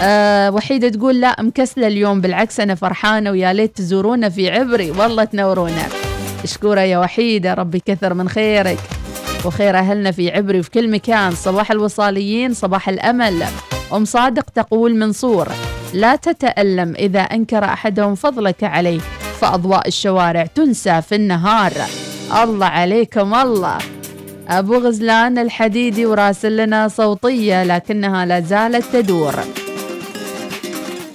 أه 0.00 0.50
وحيدة 0.50 0.88
تقول 0.88 1.20
لا 1.20 1.42
مكسلة 1.42 1.86
اليوم 1.86 2.20
بالعكس 2.20 2.60
أنا 2.60 2.74
فرحانة 2.74 3.30
ويا 3.30 3.52
ليت 3.52 3.76
تزورونا 3.76 4.28
في 4.28 4.50
عبري. 4.50 4.90
والله 4.90 5.24
تنورونا. 5.24 5.86
مشكورة 6.44 6.80
يا 6.80 6.98
وحيدة 6.98 7.54
ربي 7.54 7.82
كثر 7.86 8.14
من 8.14 8.28
خيرك. 8.28 8.78
وخير 9.44 9.78
أهلنا 9.78 10.10
في 10.10 10.30
عبري 10.30 10.60
وفي 10.60 10.70
كل 10.70 10.90
مكان. 10.90 11.30
صباح 11.30 11.70
الوصاليين 11.70 12.54
صباح 12.54 12.88
الأمل. 12.88 13.44
أم 13.94 14.04
صادق 14.04 14.50
تقول 14.50 14.96
منصور 14.96 15.48
لا 15.94 16.16
تتألم 16.16 16.94
إذا 16.98 17.20
أنكر 17.20 17.64
أحدهم 17.64 18.14
فضلك 18.14 18.64
عليه 18.64 19.00
فأضواء 19.40 19.88
الشوارع 19.88 20.46
تنسى 20.46 21.02
في 21.02 21.14
النهار. 21.14 21.72
الله 22.42 22.66
عليكم 22.66 23.34
الله. 23.34 23.78
أبو 24.50 24.76
غزلان 24.76 25.38
الحديدي 25.38 26.06
وراسل 26.06 26.56
لنا 26.56 26.88
صوتية 26.88 27.64
لكنها 27.64 28.26
لا 28.26 28.40
زالت 28.40 28.84
تدور. 28.92 29.34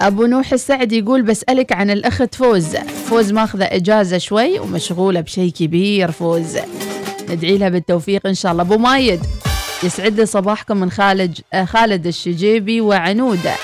أبو 0.02 0.26
نوح 0.26 0.52
السعد 0.52 0.92
يقول 0.92 1.22
بسألك 1.22 1.72
عن 1.72 1.90
الأخت 1.90 2.34
فوز. 2.34 2.76
فوز 2.76 3.32
ماخذة 3.32 3.64
إجازة 3.64 4.18
شوي 4.18 4.58
ومشغولة 4.58 5.20
بشيء 5.20 5.50
كبير 5.50 6.10
فوز. 6.10 6.58
ندعي 7.30 7.58
لها 7.58 7.68
بالتوفيق 7.68 8.26
إن 8.26 8.34
شاء 8.34 8.52
الله. 8.52 8.62
أبو 8.62 8.78
مايد 8.78 9.20
يسعد 9.82 10.20
لي 10.20 10.26
صباحكم 10.26 10.76
من 10.76 10.90
خالد 10.90 11.38
خالد 11.64 12.06
الشجيبي 12.06 12.80
وعنودة 12.80 13.54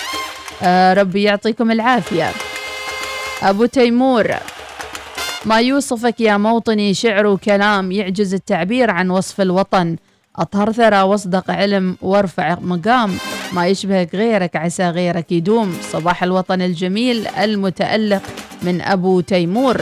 آه 0.63 0.95
ربي 0.95 1.23
يعطيكم 1.23 1.71
العافية. 1.71 2.31
أبو 3.43 3.67
تيمور 3.67 4.35
ما 5.45 5.61
يوصفك 5.61 6.21
يا 6.21 6.37
موطني 6.37 6.95
شعر 6.95 7.27
وكلام 7.27 7.93
يعجز 7.93 8.35
التعبير 8.35 8.91
عن 8.91 9.11
وصف 9.11 9.41
الوطن. 9.41 9.97
أطهر 10.37 10.73
ثرى 10.73 11.03
واصدق 11.03 11.51
علم 11.51 11.97
وارفع 12.03 12.57
مقام. 12.61 13.11
ما 13.53 13.67
يشبهك 13.67 14.15
غيرك 14.15 14.57
عسى 14.57 14.89
غيرك 14.89 15.33
يدوم. 15.33 15.77
صباح 15.83 16.23
الوطن 16.23 16.63
الجميل 16.63 17.27
المتألق 17.27 18.23
من 18.63 18.81
أبو 18.81 19.21
تيمور. 19.21 19.81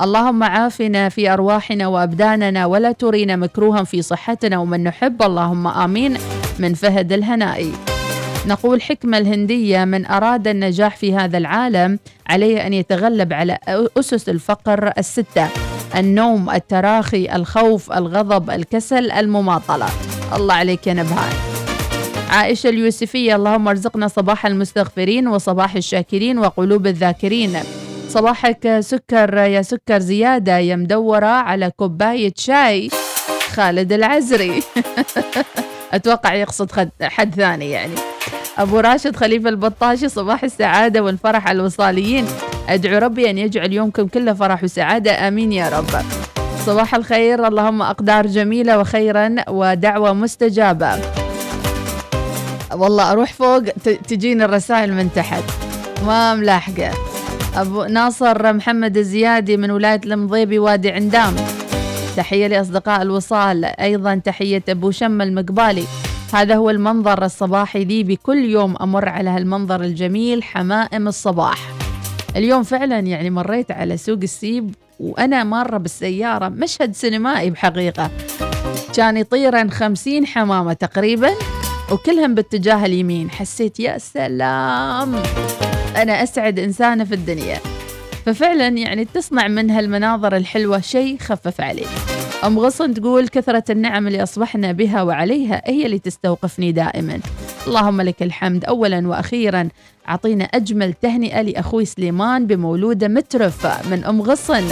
اللهم 0.00 0.42
عافنا 0.42 1.08
في 1.08 1.32
أرواحنا 1.32 1.86
وأبداننا 1.86 2.66
ولا 2.66 2.92
ترينا 2.92 3.36
مكروها 3.36 3.84
في 3.84 4.02
صحتنا 4.02 4.58
ومن 4.58 4.84
نحب. 4.84 5.22
اللهم 5.22 5.66
آمين 5.66 6.16
من 6.58 6.74
فهد 6.74 7.12
الهنائي. 7.12 7.91
نقول 8.46 8.82
حكمة 8.82 9.18
الهندية 9.18 9.84
من 9.84 10.06
أراد 10.06 10.48
النجاح 10.48 10.96
في 10.96 11.14
هذا 11.14 11.38
العالم 11.38 11.98
عليه 12.26 12.66
أن 12.66 12.72
يتغلب 12.72 13.32
على 13.32 13.58
أسس 13.68 14.28
الفقر 14.28 14.92
الستة 14.98 15.48
النوم 15.96 16.50
التراخي 16.50 17.28
الخوف 17.34 17.92
الغضب 17.92 18.50
الكسل 18.50 19.10
المماطلة. 19.10 19.86
الله 20.34 20.54
عليك 20.54 20.86
يا 20.86 20.94
نبهان. 20.94 21.32
عائشة 22.30 22.68
اليوسفية 22.68 23.36
اللهم 23.36 23.68
ارزقنا 23.68 24.08
صباح 24.08 24.46
المستغفرين 24.46 25.28
وصباح 25.28 25.76
الشاكرين 25.76 26.38
وقلوب 26.38 26.86
الذاكرين. 26.86 27.58
صباحك 28.08 28.80
سكر 28.80 29.36
يا 29.38 29.62
سكر 29.62 29.98
زيادة 29.98 30.58
يا 30.58 30.76
مدورة 30.76 31.26
على 31.26 31.70
كوباية 31.76 32.32
شاي 32.36 32.88
خالد 33.54 33.92
العزري. 33.92 34.62
أتوقع 35.92 36.34
يقصد 36.34 36.90
حد 37.02 37.34
ثاني 37.34 37.70
يعني. 37.70 37.94
أبو 38.58 38.80
راشد 38.80 39.16
خليفة 39.16 39.48
البطاشي 39.48 40.08
صباح 40.08 40.44
السعادة 40.44 41.02
والفرح 41.02 41.46
على 41.46 41.60
الوصاليين. 41.60 42.26
أدعو 42.68 42.98
ربي 42.98 43.30
أن 43.30 43.38
يجعل 43.38 43.72
يومكم 43.72 44.06
كله 44.06 44.32
فرح 44.32 44.64
وسعادة. 44.64 45.28
آمين 45.28 45.52
يا 45.52 45.68
رب. 45.68 46.04
صباح 46.66 46.94
الخير 46.94 47.48
اللهم 47.48 47.82
أقدار 47.82 48.26
جميلة 48.26 48.78
وخيرا 48.78 49.34
ودعوة 49.48 50.12
مستجابة. 50.12 50.98
والله 52.72 53.12
أروح 53.12 53.32
فوق 53.32 53.62
تجيني 54.08 54.44
الرسائل 54.44 54.92
من 54.92 55.12
تحت. 55.14 55.42
ما 56.06 56.34
ملاحقة. 56.34 56.90
أبو 57.56 57.84
ناصر 57.84 58.52
محمد 58.52 58.96
الزيادي 58.96 59.56
من 59.56 59.70
ولاية 59.70 60.00
المضيبي 60.06 60.58
وادي 60.58 60.90
عندام. 60.90 61.36
تحية 62.16 62.46
لأصدقاء 62.46 63.02
الوصال. 63.02 63.64
أيضا 63.64 64.14
تحية 64.14 64.62
أبو 64.68 64.90
شم 64.90 65.22
المقبالي. 65.22 65.84
هذا 66.34 66.54
هو 66.54 66.70
المنظر 66.70 67.24
الصباحي 67.24 67.84
لي 67.84 68.02
بكل 68.02 68.44
يوم 68.44 68.76
أمر 68.80 69.08
على 69.08 69.30
هالمنظر 69.30 69.80
الجميل 69.80 70.42
حمائم 70.42 71.08
الصباح. 71.08 71.58
اليوم 72.36 72.62
فعلا 72.62 72.98
يعني 72.98 73.30
مريت 73.30 73.70
على 73.70 73.96
سوق 73.96 74.18
السيب 74.22 74.74
وأنا 75.00 75.44
مارة 75.44 75.76
بالسيارة 75.76 76.48
مشهد 76.48 76.94
سينمائي 76.94 77.50
بحقيقة. 77.50 78.10
كان 78.96 79.16
يطيرن 79.16 79.70
خمسين 79.70 80.26
حمامة 80.26 80.72
تقريبا 80.72 81.30
وكلهم 81.92 82.34
باتجاه 82.34 82.86
اليمين. 82.86 83.30
حسيت 83.30 83.80
يا 83.80 83.98
سلام 83.98 85.14
أنا 85.96 86.22
أسعد 86.22 86.58
إنسانة 86.58 87.04
في 87.04 87.14
الدنيا. 87.14 87.71
ففعلا 88.26 88.68
يعني 88.68 89.04
تصنع 89.04 89.48
من 89.48 89.70
هالمناظر 89.70 90.36
الحلوة 90.36 90.80
شيء 90.80 91.18
خفف 91.18 91.60
عليك. 91.60 91.88
أم 92.44 92.58
غصن 92.58 92.94
تقول 92.94 93.28
كثرة 93.28 93.64
النعم 93.70 94.06
اللي 94.06 94.22
أصبحنا 94.22 94.72
بها 94.72 95.02
وعليها 95.02 95.62
هي 95.66 95.86
اللي 95.86 95.98
تستوقفني 95.98 96.72
دائما. 96.72 97.20
اللهم 97.66 98.00
لك 98.00 98.22
الحمد 98.22 98.64
أولا 98.64 99.08
وأخيرا. 99.08 99.68
أعطينا 100.08 100.44
أجمل 100.44 100.92
تهنئة 100.92 101.42
لأخوي 101.42 101.84
سليمان 101.84 102.46
بمولودة 102.46 103.08
مترف 103.08 103.86
من 103.90 104.04
أم 104.04 104.22
غصن. 104.22 104.68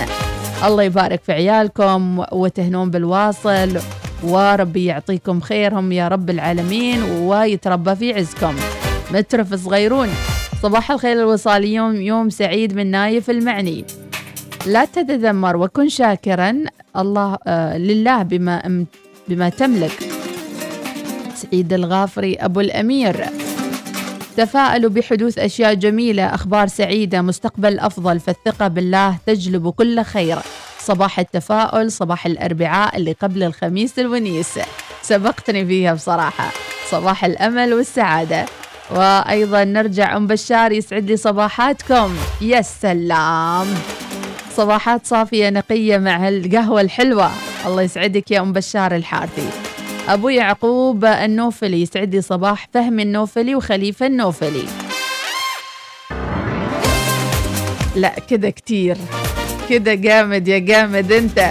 الله 0.64 0.82
يبارك 0.82 1.20
في 1.22 1.32
عيالكم 1.32 2.24
وتهنون 2.32 2.90
بالواصل. 2.90 3.78
وربي 4.22 4.84
يعطيكم 4.84 5.40
خيرهم 5.40 5.92
يا 5.92 6.08
رب 6.08 6.30
العالمين 6.30 7.02
ويتربى 7.02 7.96
في 7.96 8.14
عزكم. 8.14 8.56
مترف 9.12 9.54
صغيرون. 9.54 10.08
صباح 10.62 10.90
الخير 10.90 11.12
الوصال 11.12 11.64
يوم 11.64 12.00
يوم 12.00 12.30
سعيد 12.30 12.74
من 12.74 12.90
نايف 12.90 13.30
المعني. 13.30 13.84
لا 14.66 14.84
تتذمر 14.84 15.56
وكن 15.56 15.88
شاكرا. 15.88 16.64
الله 16.96 17.38
آه 17.46 17.78
لله 17.78 18.22
بما 18.22 18.84
بما 19.28 19.48
تملك. 19.48 19.98
سعيد 21.34 21.72
الغافري 21.72 22.34
أبو 22.34 22.60
الأمير. 22.60 23.24
تفاءلوا 24.36 24.90
بحدوث 24.90 25.38
أشياء 25.38 25.74
جميلة. 25.74 26.34
أخبار 26.34 26.66
سعيدة 26.66 27.22
مستقبل 27.22 27.78
أفضل. 27.78 28.20
فالثقة 28.20 28.68
بالله 28.68 29.16
تجلب 29.26 29.70
كل 29.70 30.02
خير. 30.02 30.38
صباح 30.78 31.18
التفاؤل 31.18 31.92
صباح 31.92 32.26
الأربعاء 32.26 32.96
اللي 32.96 33.12
قبل 33.12 33.42
الخميس 33.42 33.98
الونيس. 33.98 34.58
سبقتني 35.02 35.66
فيها 35.66 35.94
بصراحة. 35.94 36.50
صباح 36.90 37.24
الأمل 37.24 37.74
والسعادة. 37.74 38.46
وأيضا 38.94 39.64
نرجع 39.64 40.16
أم 40.16 40.26
بشار 40.26 40.72
يسعد 40.72 41.04
لي 41.04 41.16
صباحاتكم. 41.16 42.16
يا 42.40 42.62
سلام. 42.62 43.66
صباحات 44.56 45.06
صافية 45.06 45.50
نقية 45.50 45.98
مع 45.98 46.28
القهوة 46.28 46.80
الحلوة. 46.80 47.30
الله 47.66 47.82
يسعدك 47.82 48.30
يا 48.30 48.40
أم 48.40 48.52
بشار 48.52 48.96
الحارثي. 48.96 49.48
أبو 50.08 50.28
يعقوب 50.28 51.04
النوفلي 51.04 51.82
يسعد 51.82 52.14
لي 52.14 52.22
صباح 52.22 52.68
فهمي 52.74 53.02
النوفلي 53.02 53.54
وخليفة 53.54 54.06
النوفلي. 54.06 54.64
لا 57.96 58.14
كده 58.28 58.50
كتير. 58.50 58.96
كده 59.70 59.94
جامد 59.94 60.48
يا 60.48 60.58
جامد 60.58 61.12
أنت. 61.12 61.50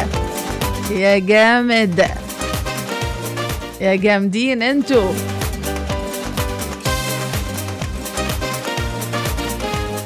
يا 0.92 1.18
جامد. 1.20 2.06
يا 3.82 3.96
جامدين 3.96 4.64
انتو 4.64 5.14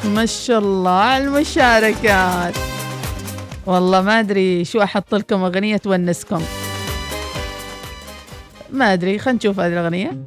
ما 0.06 0.26
شاء 0.26 0.60
الله 0.60 0.92
على 0.92 1.24
المشاركات. 1.24 2.56
والله 3.66 4.02
ما 4.02 4.20
أدري 4.20 4.66
شو 4.66 4.82
أحط 4.82 5.16
لكم 5.16 5.44
أغنية 5.44 5.78
تونسكم. 5.78 6.42
ما 8.72 8.94
أدري 8.94 9.20
خلينا 9.20 9.38
نشوف 9.38 9.60
هذه 9.60 9.74
الأغنية. 9.74 10.26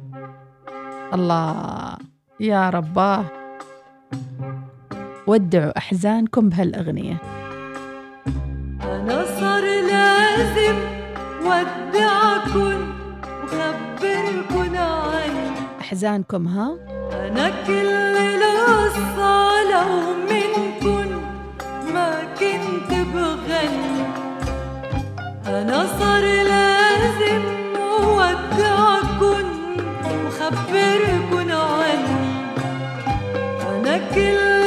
الله 1.13 1.97
يا 2.39 2.69
رباه. 2.69 3.25
ودعوا 5.27 5.77
أحزانكم 5.77 6.49
بهالأغنية. 6.49 7.17
أنا 8.83 9.25
صار 9.39 9.63
لازم 9.63 10.75
ودعكن 11.45 12.79
وخبركن 13.43 14.75
عني. 14.75 15.49
أحزانكم 15.81 16.47
ها؟ 16.47 16.96
أنا 17.27 17.49
كل 17.67 18.15
بغني 23.13 24.01
أنا 25.47 25.87
صار 25.99 26.23
لازم 26.23 27.43
وخبركن 30.25 31.51
عني. 31.51 32.27
كل 34.15 34.66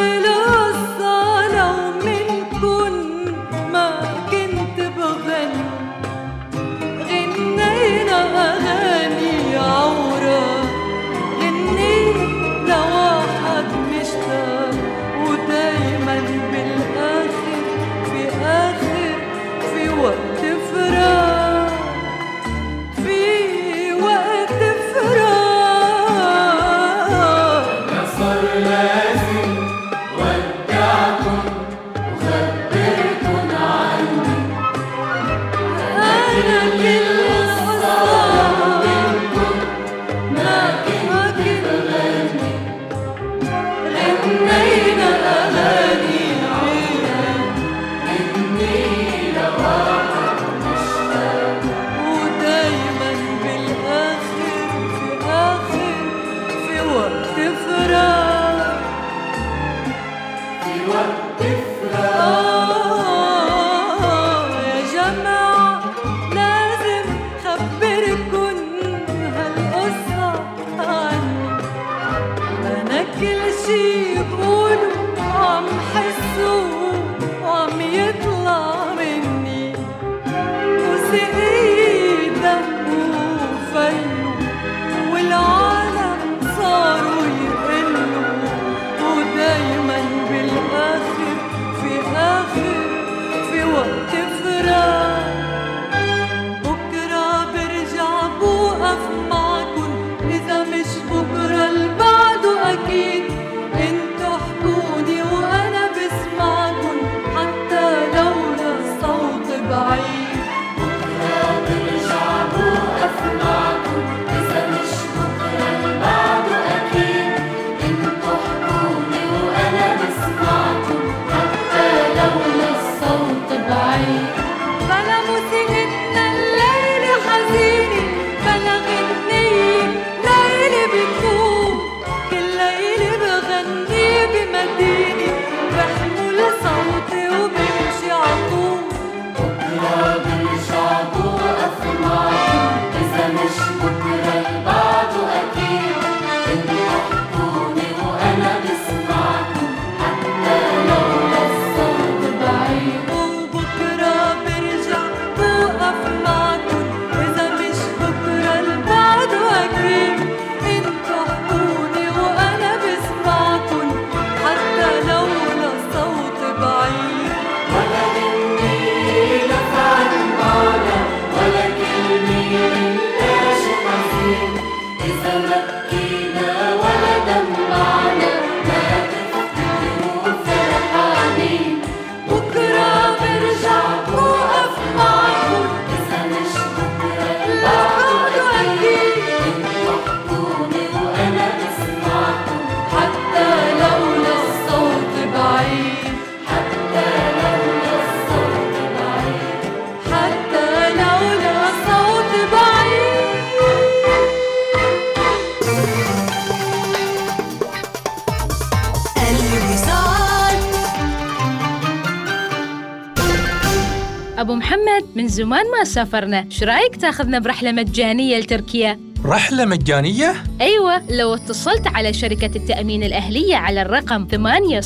زمان 215.30 215.64
ما 215.70 215.84
سافرنا 215.84 216.46
شو 216.50 216.64
رأيك 216.64 216.96
تاخذنا 216.96 217.38
برحلة 217.38 217.72
مجانية 217.72 218.38
لتركيا؟ 218.38 219.09
رحلة 219.24 219.64
مجانية؟ 219.64 220.34
أيوة 220.60 221.02
لو 221.10 221.34
اتصلت 221.34 221.86
على 221.86 222.12
شركة 222.12 222.56
التأمين 222.56 223.02
الأهلية 223.02 223.56
على 223.56 223.82
الرقم 223.82 224.26
800 224.30 224.80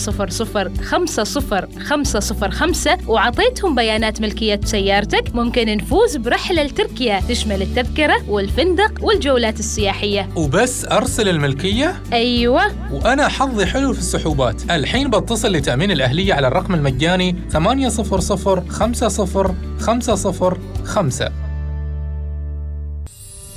وعطيتهم 3.09 3.74
بيانات 3.74 4.20
ملكية 4.20 4.61
سيارتك 4.64 5.35
ممكن 5.35 5.76
نفوز 5.76 6.16
برحلة 6.16 6.62
لتركيا 6.62 7.20
تشمل 7.28 7.62
التذكرة 7.62 8.30
والفندق 8.30 9.05
والجولات 9.05 9.59
السياحية 9.59 10.28
وبس 10.37 10.85
أرسل 10.85 11.28
الملكية؟ 11.28 12.03
أيوة 12.12 12.62
وأنا 12.93 13.28
حظي 13.28 13.66
حلو 13.66 13.93
في 13.93 13.99
السحوبات 13.99 14.62
الحين 14.70 15.11
بتصل 15.11 15.53
لتأمين 15.53 15.91
الأهلية 15.91 16.35
على 16.35 16.49
الرقم 16.49 16.74
المجاني 16.74 17.37
800 17.51 17.89
50 17.89 19.55
505 19.78 21.43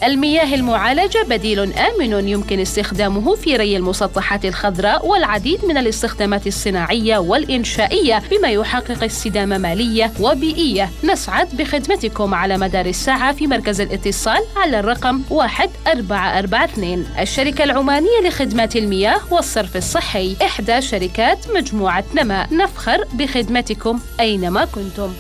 المياه 0.04 0.56
المعالجة 0.56 1.24
بديل 1.30 1.74
آمن 1.74 2.28
يمكن 2.28 2.60
استخدامه 2.60 3.36
في 3.36 3.58
ري 3.58 3.78
المسطحات 3.78 4.46
الخضراء 4.46 5.08
والعديد 5.08 5.66
من 5.66 5.78
الاستخدامات 5.78 6.48
الصناعية 6.48 7.18
والإنشائية 7.18 8.24
بما 8.32 8.48
يحقق 8.48 9.04
استدامة 9.04 9.58
مالية 9.58 10.12
وبيئية. 10.20 10.90
نسعد 11.04 11.58
بخدمتكم 11.58 12.34
على 12.34 12.58
مدار 12.58 12.86
الساعة 12.86 13.34
في 13.34 13.48
مركز 13.48 13.82
الاتصال 13.82 14.42
على 14.56 14.80
الرقم 14.80 15.22
1442 15.32 17.06
الشركة 17.20 17.64
العمانية 17.64 18.22
لخدمات 18.28 18.76
المياه 18.76 19.20
والصرف 19.32 19.78
الصحي 19.78 20.36
إحدى 20.42 20.82
شركات 20.82 21.40
مجموعة 21.56 22.04
نما. 22.16 22.48
نفخر 22.52 23.06
بخدمتكم 23.14 24.00
أينما 24.20 24.66
كنتم. 24.66 25.14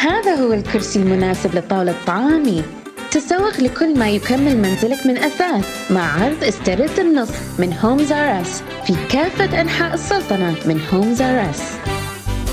هذا 0.00 0.34
هو 0.34 0.52
الكرسي 0.52 0.98
المناسب 0.98 1.54
لطاولة 1.54 1.94
طعامي. 2.06 2.62
تسوق 3.10 3.60
لكل 3.60 3.98
ما 3.98 4.10
يكمل 4.10 4.56
منزلك 4.56 5.06
من 5.06 5.16
أثاث 5.18 5.90
مع 5.90 6.22
عرض 6.22 6.44
استرد 6.44 6.98
النصف 6.98 7.60
من 7.60 7.72
Homes 7.72 8.12
R 8.12 8.29
Us 8.29 8.62
في 8.86 8.94
كافة 9.10 9.60
أنحاء 9.60 9.94
السلطنة 9.94 10.54
من 10.66 10.80
Homes 10.92 11.22
R 11.22 11.35
Us 11.35 11.62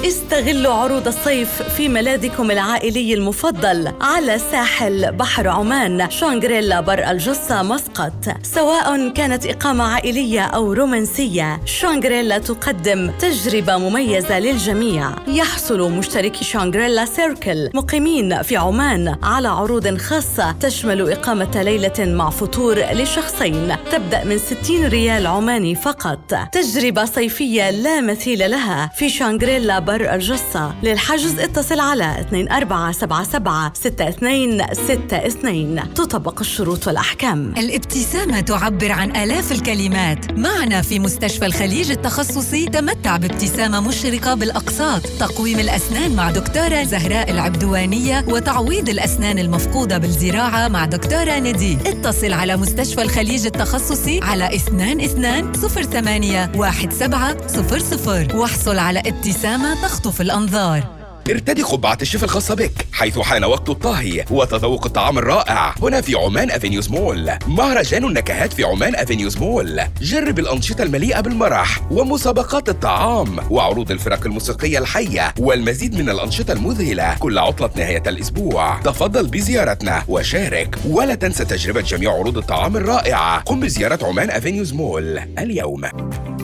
استغلوا 0.08 0.74
عروض 0.74 1.08
الصيف 1.08 1.62
في 1.62 1.90
ملاذكم 1.90 2.52
العائلي 2.52 3.14
المفضل 3.14 3.94
على 4.02 4.38
ساحل 4.38 5.12
بحر 5.12 5.48
عمان 5.48 6.10
Shangri-La 6.10 6.82
بر 6.82 7.12
الجصة 7.12 7.64
مسقط. 7.64 8.14
سواء 8.44 9.10
كانت 9.10 9.46
إقامة 9.46 9.84
عائلية 9.84 10.42
أو 10.42 10.74
رومانسية 10.74 11.62
Shangri-La 11.66 12.38
تقدم 12.38 13.12
تجربة 13.20 13.78
مميزة 13.78 14.40
للجميع. 14.40 15.10
يحصل 15.28 15.92
مشتركي 15.92 16.44
Shangri-La 16.44 17.06
Circle 17.06 17.70
مقيمين 17.74 18.42
في 18.42 18.58
عمان 18.58 19.16
على 19.24 19.48
عروض 19.48 19.98
خاصة 19.98 20.52
تشمل 20.52 21.12
إقامة 21.12 21.62
ليلة 21.62 22.00
مع 22.00 22.30
فطور 22.30 22.80
لشخصين. 22.80 23.76
تبدأ 23.92 24.24
من 24.24 24.38
60 24.38 24.86
ريال 24.86 25.28
عماني 25.28 25.76
فقط. 25.76 26.36
تجربة 26.52 27.06
صيفية 27.06 27.70
لا 27.70 28.02
مثيل 28.02 28.52
لها 28.52 28.92
في 28.98 29.10
شانغريلا 29.10 29.80
بر 29.80 29.95
الجصة 30.02 30.76
للحجز 30.84 31.40
اتصل 31.40 31.80
على 31.80 32.26
2477 32.34 33.72
6262 33.74 35.94
تطبق 35.94 36.40
الشروط 36.40 36.88
والأحكام. 36.88 37.54
الابتسامة 37.58 38.40
تعبر 38.40 38.92
عن 38.92 39.16
آلاف 39.16 39.52
الكلمات. 39.52 40.32
معنا 40.32 40.82
في 40.82 41.00
مستشفى 41.00 41.46
الخليج 41.46 41.92
التخصصي 41.92 42.66
تمتع 42.66 43.18
بابتسامة 43.18 43.80
مشرقة 43.80 44.34
بالأقساط. 44.34 45.02
تقويم 45.20 45.60
الأسنان 45.60 46.16
مع 46.16 46.32
دكتورة 46.32 46.84
زهراء 46.84 47.32
العبدوانية 47.32 48.26
وتعويض 48.28 48.90
الأسنان 48.90 49.40
المفقودة 49.40 49.98
بالزراعة 49.98 50.68
مع 50.68 50.86
دكتورة 50.86 51.40
ندي 51.40 51.78
اتصل 51.86 52.34
على 52.34 52.58
مستشفى 52.58 53.02
الخليج 53.02 53.46
التخصصي 53.46 54.20
على 54.24 54.56
22 54.56 55.54
08 55.54 56.52
1700 56.56 58.36
واحصل 58.36 58.78
على 58.78 59.00
ابتسامة 59.00 59.75
تخطف 59.84 60.22
الأنظار. 60.22 60.95
ارتدي 61.30 61.64
قبعة 61.64 61.98
الشيف 62.02 62.24
الخاصة 62.24 62.56
بك 62.56 62.88
حيث 62.94 63.20
حان 63.20 63.44
وقت 63.44 63.70
الطهي 63.70 64.26
وتذوق 64.32 64.86
الطعام 64.86 65.18
الرائع. 65.18 65.76
هنا 65.82 66.02
في 66.02 66.16
عمان 66.16 66.52
Avenues 66.52 66.90
Mall. 66.90 67.32
مهرجان 67.48 68.06
النكهات 68.06 68.54
في 68.54 68.64
عمان 68.64 68.96
Avenues 68.96 69.38
Mall. 69.38 69.82
جرب 70.02 70.40
الأنشطة 70.40 70.84
المليئة 70.84 71.20
بالمرح 71.20 71.92
ومسابقات 71.92 72.70
الطعام 72.70 73.40
وعروض 73.52 73.92
الفرق 73.92 74.26
الموسيقية 74.26 74.80
الحية 74.80 75.34
والمزيد 75.40 75.96
من 75.96 76.10
الأنشطة 76.10 76.52
المذهلة 76.52 77.16
كل 77.20 77.38
عطلة 77.38 77.70
نهاية 77.76 78.04
الأسبوع. 78.08 78.82
تفضل 78.82 79.28
بزيارتنا 79.28 80.04
وشارك 80.08 80.76
ولا 80.90 81.16
تنسى 81.16 81.46
تجربة 81.46 81.82
جميع 81.82 82.12
عروض 82.12 82.38
الطعام 82.38 82.78
الرائعة. 82.78 83.42
قم 83.42 83.60
بزيارة 83.60 84.00
عمان 84.06 84.30
Avenues 84.30 84.74
Mall 84.74 85.20
اليوم. 85.40 85.82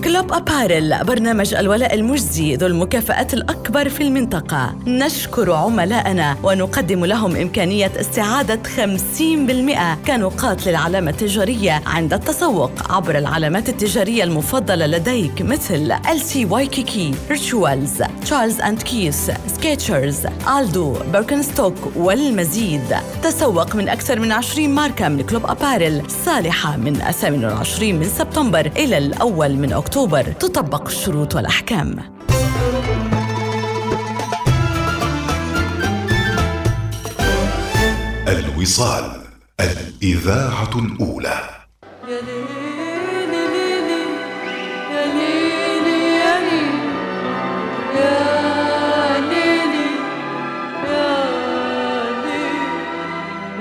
Club 0.04 0.34
Apparel 0.34 1.04
برنامج 1.04 1.54
الولاء 1.54 1.94
المجزي 1.94 2.56
ذو 2.56 2.68
المكافآت 2.68 3.34
الأكبر 3.34 3.90
في 3.90 4.04
المنطقة. 4.04 4.71
نشكر 4.88 5.52
عملائنا 5.52 6.38
ونقدم 6.44 7.06
لهم 7.06 7.36
إمكانية 7.36 7.92
استعادة 8.00 8.60
50% 8.64 10.08
كنقاط 10.08 10.68
للعلامة 10.68 11.12
التجارية 11.12 11.82
عند 11.86 12.14
التسوق 12.14 12.72
عبر 12.90 13.18
العلامات 13.18 13.70
التجارية 13.70 14.24
المفضلة 14.24 14.86
لديك 14.86 15.42
مثل 15.42 15.94
LC 15.94 16.52
Waikiki 16.52 17.16
Rituals 17.30 18.04
Charles & 18.22 18.62
Keith 18.62 18.82
Skechers 18.82 20.28
Aldo 20.60 20.98
Birkenstock 21.12 21.76
والمزيد. 21.96 22.96
تسوق 23.24 23.76
من 23.76 23.90
أكثر 23.90 24.20
من 24.20 24.32
20 24.32 24.70
ماركة 24.70 25.10
من 25.10 25.22
Club 25.22 25.46
Apparel 25.46 26.02
صالحة 26.26 26.78
من 26.78 26.94
28 26.94 27.96
من 27.96 28.10
سبتمبر 28.10 28.72
إلى 28.78 28.98
الأول 28.98 29.56
من 29.56 29.74
أكتوبر. 29.74 30.24
تطبق 30.24 30.88
الشروط 30.88 31.36
والأحكام. 31.36 32.11
الوصال 38.46 39.06
الإذاعة 39.60 40.74
الأولى. 40.76 41.40
يا 42.08 42.22
ليلي 42.28 43.22
ليلي 43.32 44.02
يا 44.94 45.04
ليلي 45.18 46.00
يا 46.20 46.36
يا 48.00 48.18
ليلي 49.32 49.88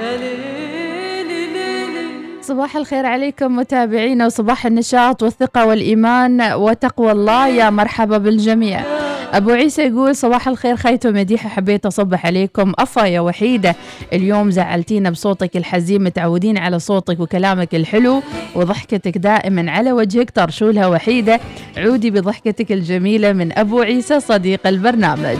يا 0.01 0.17
ليلي 0.17 1.47
ليلي 1.55 2.09
صباح 2.43 2.77
الخير 2.77 3.07
عليكم 3.07 3.57
متابعينا 3.57 4.27
وصباح 4.27 4.67
النشاط 4.67 5.23
والثقة 5.23 5.67
والإيمان 5.67 6.53
وتقوى 6.53 7.13
الله 7.13 7.49
يا 7.49 7.71
مرحبا 7.71 8.19
بالجميع. 8.19 9.00
أبو 9.33 9.51
عيسى 9.51 9.83
يقول 9.83 10.17
صباح 10.17 10.49
الخير 10.49 10.77
خيتو 10.77 11.11
مديحة 11.11 11.49
حبيت 11.49 11.87
أصبح 11.87 12.27
عليكم. 12.27 12.73
أفا 12.79 13.07
يا 13.07 13.21
وحيدة. 13.21 13.75
اليوم 14.13 14.51
زعلتينا 14.51 15.11
بصوتك 15.11 15.57
الحزين 15.57 16.03
متعودين 16.03 16.59
على 16.59 16.79
صوتك 16.79 17.21
وكلامك 17.21 17.75
الحلو 17.75 18.23
وضحكتك 18.55 19.19
دائما 19.19 19.71
على 19.71 19.93
وجهك. 19.93 20.31
ترشولها 20.31 20.87
وحيدة. 20.87 21.41
عودي 21.77 22.11
بضحكتك 22.11 22.73
الجميلة 22.73 23.33
من 23.33 23.59
أبو 23.59 23.81
عيسى 23.81 24.21
صديق 24.21 24.67
البرنامج. 24.67 25.39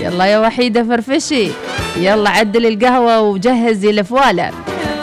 يلا 0.00 0.24
يا 0.24 0.38
وحيدة 0.38 0.82
فرفشي. 0.84 1.48
يلا 1.96 2.30
عدل 2.30 2.66
القهوة 2.66 3.20
وجهزي 3.20 3.90
الفوالة 3.90 4.50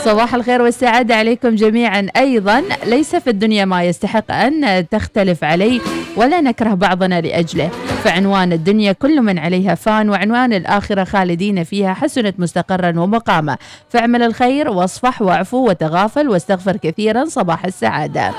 صباح 0.03 0.35
الخير 0.35 0.61
والسعادة 0.61 1.15
عليكم 1.15 1.55
جميعا. 1.55 2.07
أيضا 2.17 2.63
ليس 2.85 3.15
في 3.15 3.29
الدنيا 3.29 3.65
ما 3.65 3.83
يستحق 3.83 4.31
أن 4.31 4.89
تختلف 4.89 5.43
عليه 5.43 5.79
ولا 6.15 6.41
نكره 6.41 6.73
بعضنا 6.73 7.21
لأجله. 7.21 7.69
فعنوان 8.05 8.53
الدنيا 8.53 8.91
كل 8.91 9.21
من 9.21 9.39
عليها 9.39 9.75
فان 9.75 10.09
وعنوان 10.09 10.53
الآخرة 10.53 11.03
خالدين 11.03 11.63
فيها 11.63 11.93
حسنت 11.93 12.39
مستقرا 12.39 12.99
ومقاما. 12.99 13.57
فاعمل 13.89 14.23
الخير 14.23 14.69
واصفح 14.69 15.21
واعفو 15.21 15.69
وتغافل 15.69 16.29
واستغفر 16.29 16.77
كثيرا 16.77 17.25
صباح 17.25 17.65
السعادة. 17.65 18.31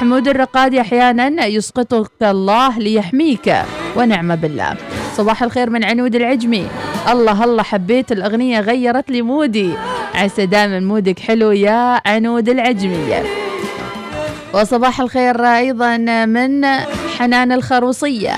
حمود 0.00 0.28
الرقادي 0.28 0.80
أحيانا 0.80 1.46
يسقطك 1.46 2.22
الله 2.22 2.78
ليحميك 2.78 3.54
ونعم 3.96 4.36
بالله. 4.36 4.76
صباح 5.16 5.42
الخير 5.42 5.70
من 5.70 5.84
عنود 5.84 6.14
العجمي. 6.14 6.66
الله 7.08 7.44
الله 7.44 7.62
حبيت 7.62 8.12
الأغنية 8.12 8.60
غيرت 8.60 9.10
لي 9.10 9.22
مودي. 9.22 9.72
عسى 10.14 10.46
دائما 10.46 10.80
مودك 10.80 11.18
حلو 11.18 11.50
يا 11.50 12.00
عنود 12.06 12.48
العجمية 12.48 13.22
وصباح 14.54 15.00
الخير 15.00 15.44
أيضا 15.46 15.96
من 16.26 16.64
حنان 17.18 17.52
الخروصية. 17.52 18.34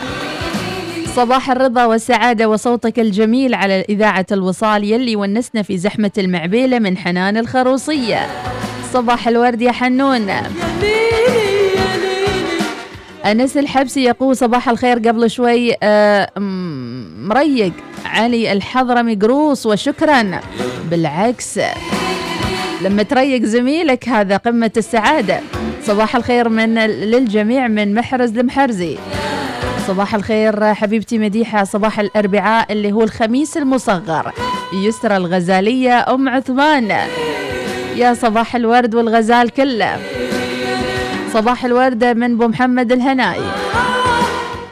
صباح 1.19 1.51
الرضا 1.51 1.85
والسعادة 1.85 2.49
وصوتك 2.49 2.99
الجميل 2.99 3.55
على 3.55 3.85
إذاعة 3.89 4.27
الوصال 4.33 4.85
يلي 4.85 5.17
ونسنا 5.17 5.63
في 5.63 5.79
زحمة 5.79 6.11
المعبيلة 6.19 6.79
من 6.79 6.97
حنان 6.97 7.37
الخروصية. 7.37 8.27
صباح 8.93 9.29
الورد 9.29 9.63
يا 9.63 9.73
حنون. 9.73 10.31
أنس 13.25 13.57
الحبسي 13.57 14.05
يقول 14.05 14.37
صباح 14.37 14.69
الخير 14.69 14.99
قبل 14.99 15.31
شوي 15.31 15.75
آه، 15.83 16.31
مريق. 17.19 17.73
علي 18.05 18.53
الحضرمي 18.53 19.15
قروص 19.15 19.67
وشكرا. 19.67 20.41
بالعكس 20.91 21.61
لما 22.83 23.03
تريق 23.03 23.43
زميلك 23.43 24.09
هذا 24.09 24.37
قمة 24.37 24.73
السعادة. 24.77 25.41
صباح 25.83 26.17
الخير 26.17 26.49
من 26.49 26.75
للجميع 26.87 27.69
من 27.69 27.95
محرز 27.95 28.31
لمحرزي 28.39 28.99
صباح 29.89 30.15
الخير 30.15 30.75
حبيبتي 30.75 31.19
مديحة 31.19 31.65
صباح 31.65 32.01
الأربعاء 32.01 32.73
اللي 32.73 32.93
هو 32.93 33.03
الخميس 33.03 33.57
المصغر. 33.57 34.33
يسرى 34.73 35.17
الغزالية 35.17 36.15
أم 36.15 36.29
عثمان. 36.29 36.91
يا 37.97 38.15
صباح 38.15 38.57
الورد 38.57 38.95
والغزال 38.95 39.51
كله. 39.51 39.97
صباح 41.33 41.65
الوردة 41.65 42.15
من 42.15 42.33
أبو 42.33 42.47
محمد 42.49 42.93
الهنائي 42.93 43.51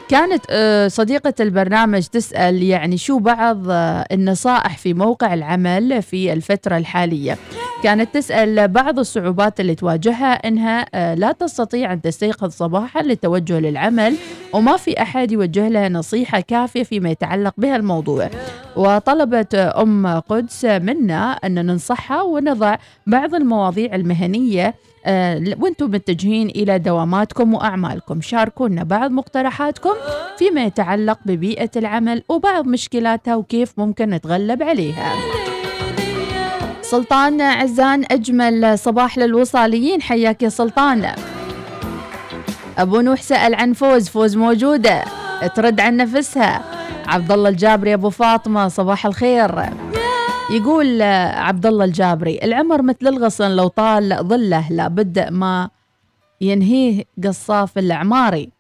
كانت 0.08 0.44
آه، 0.50 0.88
صديقة 0.88 1.34
البرنامج 1.40 2.02
تسأل 2.06 2.62
يعني 2.62 2.96
شو 2.96 3.18
بعض 3.18 3.70
آه، 3.70 4.06
النصائح 4.12 4.78
في 4.78 4.94
موقع 4.94 5.34
العمل 5.34 6.02
في 6.02 6.32
الفترة 6.32 6.76
الحالية. 6.76 7.38
كانت 7.82 8.14
تسأل 8.14 8.68
بعض 8.68 8.98
الصعوبات 8.98 9.60
اللي 9.60 9.74
تواجهها 9.74 10.32
أنها 10.32 10.86
آه، 10.94 11.14
لا 11.14 11.32
تستطيع 11.32 11.92
أن 11.92 12.00
تستيقظ 12.02 12.50
صباحا 12.50 13.02
للتوجه 13.02 13.58
للعمل 13.60 14.16
وما 14.52 14.76
في 14.76 15.02
أحد 15.02 15.32
يوجه 15.32 15.68
لها 15.68 15.88
نصيحة 15.88 16.40
كافية 16.40 16.82
فيما 16.82 17.10
يتعلق 17.10 17.54
بها 17.58 17.76
الموضوع. 17.76 18.30
وطلبت 18.76 19.54
أم 19.54 20.06
قدس 20.06 20.64
منا 20.64 21.32
أن 21.32 21.66
ننصحها 21.66 22.22
ونضع 22.22 22.76
بعض 23.06 23.34
المواضيع 23.34 23.94
المهنية 23.94 24.74
وأنتم 25.06 25.90
متجهين 25.90 26.48
إلى 26.48 26.78
دواماتكم 26.78 27.54
وأعمالكم. 27.54 28.20
شاركونا 28.20 28.84
بعض 28.84 29.10
مقترحاتكم 29.10 29.94
فيما 30.38 30.64
يتعلق 30.64 31.18
ببيئة 31.24 31.70
العمل 31.76 32.22
وبعض 32.28 32.66
مشكلاتها 32.66 33.36
وكيف 33.36 33.72
ممكن 33.78 34.10
نتغلب 34.10 34.62
عليها. 34.62 35.12
سلطان 36.82 37.40
عزان 37.40 38.04
أجمل 38.10 38.78
صباح 38.78 39.18
للوصاليين. 39.18 40.02
حياك 40.02 40.42
يا 40.42 40.48
سلطان. 40.48 41.14
أبو 42.78 43.00
نوح 43.00 43.22
سأل 43.22 43.54
عن 43.54 43.72
فوز 43.72 44.08
فوز 44.08 44.36
موجودة. 44.36 45.04
ترد 45.54 45.80
عن 45.80 45.96
نفسها. 45.96 46.64
عبد 47.06 47.32
الله 47.32 47.48
الجابري 47.48 47.94
أبو 47.94 48.10
فاطمة 48.10 48.68
صباح 48.68 49.06
الخير. 49.06 49.50
يقول 50.50 51.02
آه، 51.02 51.40
عبد 51.40 51.66
الله 51.66 51.84
الجابري 51.84 52.38
العمر 52.42 52.82
مثل 52.82 53.06
الغصن 53.06 53.50
لو 53.50 53.68
طال 53.68 54.16
ظله 54.22 54.72
لابد 54.72 55.18
ما 55.18 55.70
ينهيه 56.40 57.04
قصاف 57.24 57.78
العماري. 57.78 58.50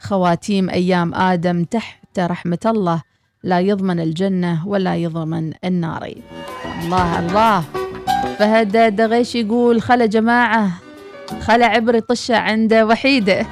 خواتيم 0.00 0.70
أيام 0.70 1.14
آدم 1.14 1.64
تحت 1.64 2.18
رحمة 2.18 2.58
الله 2.66 3.02
لا 3.44 3.60
يضمن 3.60 4.00
الجنة 4.00 4.68
ولا 4.68 4.96
يضمن 4.96 5.52
النار. 5.64 6.14
الله 6.82 7.18
الله. 7.18 7.64
فهد 8.38 8.96
دغيش 8.96 9.34
يقول 9.34 9.82
خلا 9.82 10.06
جماعة 10.06 10.70
خلا 11.40 11.66
عبري 11.66 12.00
طشة 12.00 12.36
عند 12.36 12.74
وحيده 12.74 13.46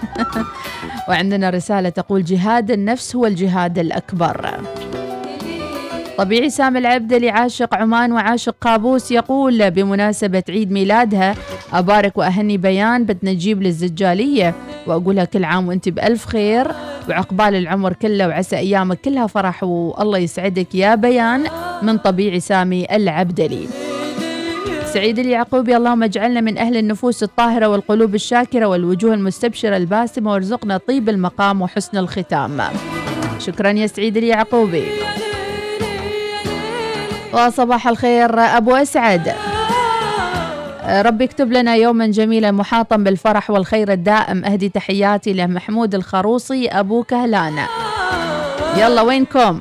وعندنا 1.09 1.51
رسالة 1.51 1.89
تقول 1.89 2.25
جهاد 2.25 2.71
النفس 2.71 3.17
هو 3.17 3.27
الجهاد 3.27 3.79
الأكبر. 3.79 4.61
طبيعي 6.19 6.51
سامي 6.51 6.79
العبدلي 6.79 7.31
عاشق 7.31 7.75
عمان 7.75 8.13
وعاشق 8.13 8.55
قابوس 8.61 9.11
يقول 9.13 9.71
بمناسبة 9.71 10.43
عيد 10.49 10.73
ميلادها 10.73 11.35
أبارك 11.73 12.19
وأهني 12.19 12.57
بيان 12.59 13.05
بدنا 13.05 13.33
نجيب 13.33 13.63
للزجالية 13.63 14.55
وأقولها 14.87 15.25
كل 15.25 15.45
عام 15.45 15.69
وأنت 15.69 15.89
بألف 15.89 16.27
خير 16.27 16.67
وعقبال 17.09 17.55
العمر 17.55 17.93
كله 17.93 18.29
وعسى 18.29 18.57
أيامك 18.57 19.01
كلها 19.01 19.27
فرح 19.27 19.65
والله 19.65 20.19
يسعدك 20.19 20.75
يا 20.75 20.95
بيان 20.95 21.45
من 21.83 21.99
طبيعي 21.99 22.41
سامي 22.41 22.87
العبدلي 22.97 23.67
سعيد 24.85 25.19
اليعقوبي 25.19 25.77
اللهم 25.77 26.03
اجعلنا 26.03 26.41
من 26.41 26.59
أهل 26.59 26.77
النفوس 26.77 27.23
الطاهرة 27.23 27.67
والقلوب 27.67 28.15
الشاكرة 28.15 28.67
والوجوه 28.67 29.15
المستبشرة 29.15 29.77
الباسمة 29.77 30.33
وارزقنا 30.33 30.77
طيب 30.77 31.09
المقام 31.09 31.63
وحسن 31.63 31.99
الختام. 31.99 32.63
شكرا 33.39 33.71
يا 33.71 33.87
سعيد 33.87 34.17
اليعقوبي. 34.17 34.85
وصباح 37.37 37.89
الخير 37.89 38.41
أبو 38.41 38.75
أسعد. 38.77 39.35
ربي 40.89 41.25
يكتب 41.25 41.53
لنا 41.53 41.75
يوما 41.75 42.07
جميلا 42.07 42.51
محاطا 42.51 42.97
بالفرح 42.97 43.51
والخير 43.51 43.93
الدائم. 43.93 44.45
أهدي 44.45 44.69
تحياتي 44.69 45.33
لمحمود 45.33 45.95
الخروصي 45.95 46.69
أبو 46.69 47.03
كهلانة 47.03 47.67
يلا 48.77 49.03
وينكم؟ 49.03 49.61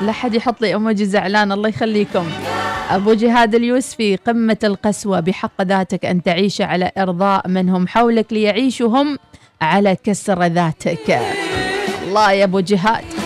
لا 0.00 0.12
حد 0.12 0.34
يحط 0.34 0.60
لي 0.60 0.74
أموجي 0.74 1.04
زعلان 1.04 1.52
الله 1.52 1.68
يخليكم. 1.68 2.26
أبو 2.90 3.14
جهاد 3.14 3.54
اليوسفي 3.54 4.16
قمة 4.16 4.58
القسوة 4.64 5.20
بحق 5.20 5.62
ذاتك 5.62 6.06
أن 6.06 6.22
تعيش 6.22 6.60
على 6.60 6.90
إرضاء 6.98 7.48
من 7.48 7.68
هم 7.68 7.88
حولك 7.88 8.32
ليعيشوا 8.32 8.88
هم 8.88 9.18
على 9.60 9.96
كسر 10.04 10.44
ذاتك. 10.44 11.20
الله 12.02 12.32
يا 12.32 12.44
أبو 12.44 12.60
جهاد. 12.60 13.21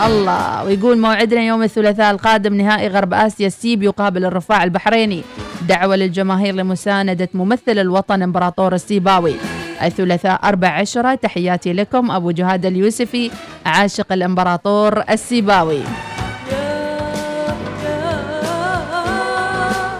الله. 0.00 0.64
ويقول 0.64 0.98
موعدنا 0.98 1.40
يوم 1.40 1.62
الثلاثاء 1.62 2.10
القادم 2.10 2.54
نهائي 2.54 2.88
غرب 2.88 3.14
آسيا 3.14 3.46
السيب 3.46 3.82
يقابل 3.82 4.24
الرفاع 4.24 4.64
البحريني. 4.64 5.22
دعوة 5.68 5.96
للجماهير 5.96 6.54
لمساندة 6.54 7.28
ممثل 7.34 7.78
الوطن 7.78 8.22
إمبراطور 8.22 8.74
السيباوي. 8.74 9.34
الثلاثاء 9.82 10.40
14 10.44 11.14
تحياتي 11.14 11.72
لكم 11.72 12.10
أبو 12.10 12.30
جهاد 12.30 12.66
اليوسفي 12.66 13.30
عاشق 13.66 14.12
الإمبراطور 14.12 15.02
السيباوي. 15.10 15.80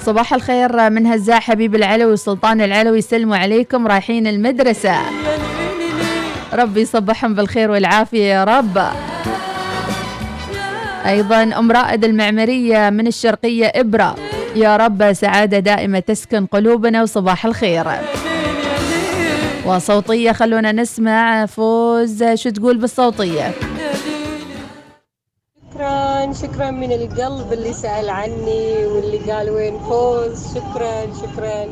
صباح 0.01 0.34
الخير 0.34 0.90
من 0.90 1.07
هزاع 1.07 1.40
حبيب 1.40 1.74
العلوي 1.74 2.12
وسلطان 2.12 2.61
العلوي 2.61 3.01
سلموا 3.01 3.36
عليكم 3.36 3.86
رايحين 3.86 4.26
المدرسة. 4.26 4.97
ربي 6.53 6.80
يصبحهم 6.80 7.34
بالخير 7.34 7.70
والعافية 7.70 8.24
يا 8.24 8.45
رب. 8.45 8.78
أيضا 11.07 11.42
أم 11.42 11.72
رائد 11.72 12.05
المعمرية 12.05 12.90
من 12.90 13.07
الشرقية 13.07 13.72
إبرة. 13.74 14.16
يا 14.57 14.76
رب 14.76 15.12
سعادة 15.12 15.59
دائمة 15.59 15.98
تسكن 15.98 16.46
قلوبنا 16.46 17.03
وصباح 17.03 17.46
الخير. 17.46 17.86
وصوتية 19.66 20.32
خلونا 20.32 20.72
نسمع. 20.72 21.46
فوز 21.46 22.24
شو 22.34 22.50
تقول 22.50 22.78
بالصوتية؟ 22.78 23.50
شكرا 25.72 26.32
شكرا 26.32 26.70
من 26.70 26.92
القلب 26.92 27.53
اللي 27.53 27.72
سأل 27.72 28.11
عني 28.11 28.86
واللي 28.86 29.32
قال 29.32 29.50
وين 29.50 29.78
فوز. 29.78 30.55
شكرا 30.55 31.07
شكرا. 31.22 31.64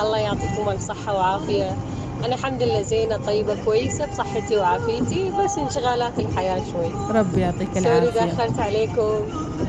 الله 0.00 0.18
يعطيكم 0.18 0.68
الصحة 0.68 1.14
وعافية 1.14 1.76
أنا 2.24 2.34
الحمد 2.34 2.62
لله 2.62 2.82
زينة 2.82 3.16
طيبة 3.16 3.56
كويسة 3.64 4.06
بصحتي 4.06 4.56
وعافيتي 4.56 5.32
بس 5.44 5.58
انشغالات 5.58 6.18
الحياة 6.18 6.62
شوي. 6.72 7.16
ربي 7.18 7.40
يعطيك 7.40 7.68
سوري 7.74 7.98
العافية. 7.98 8.24
دخلت 8.24 8.58
عليكم. 8.58 9.12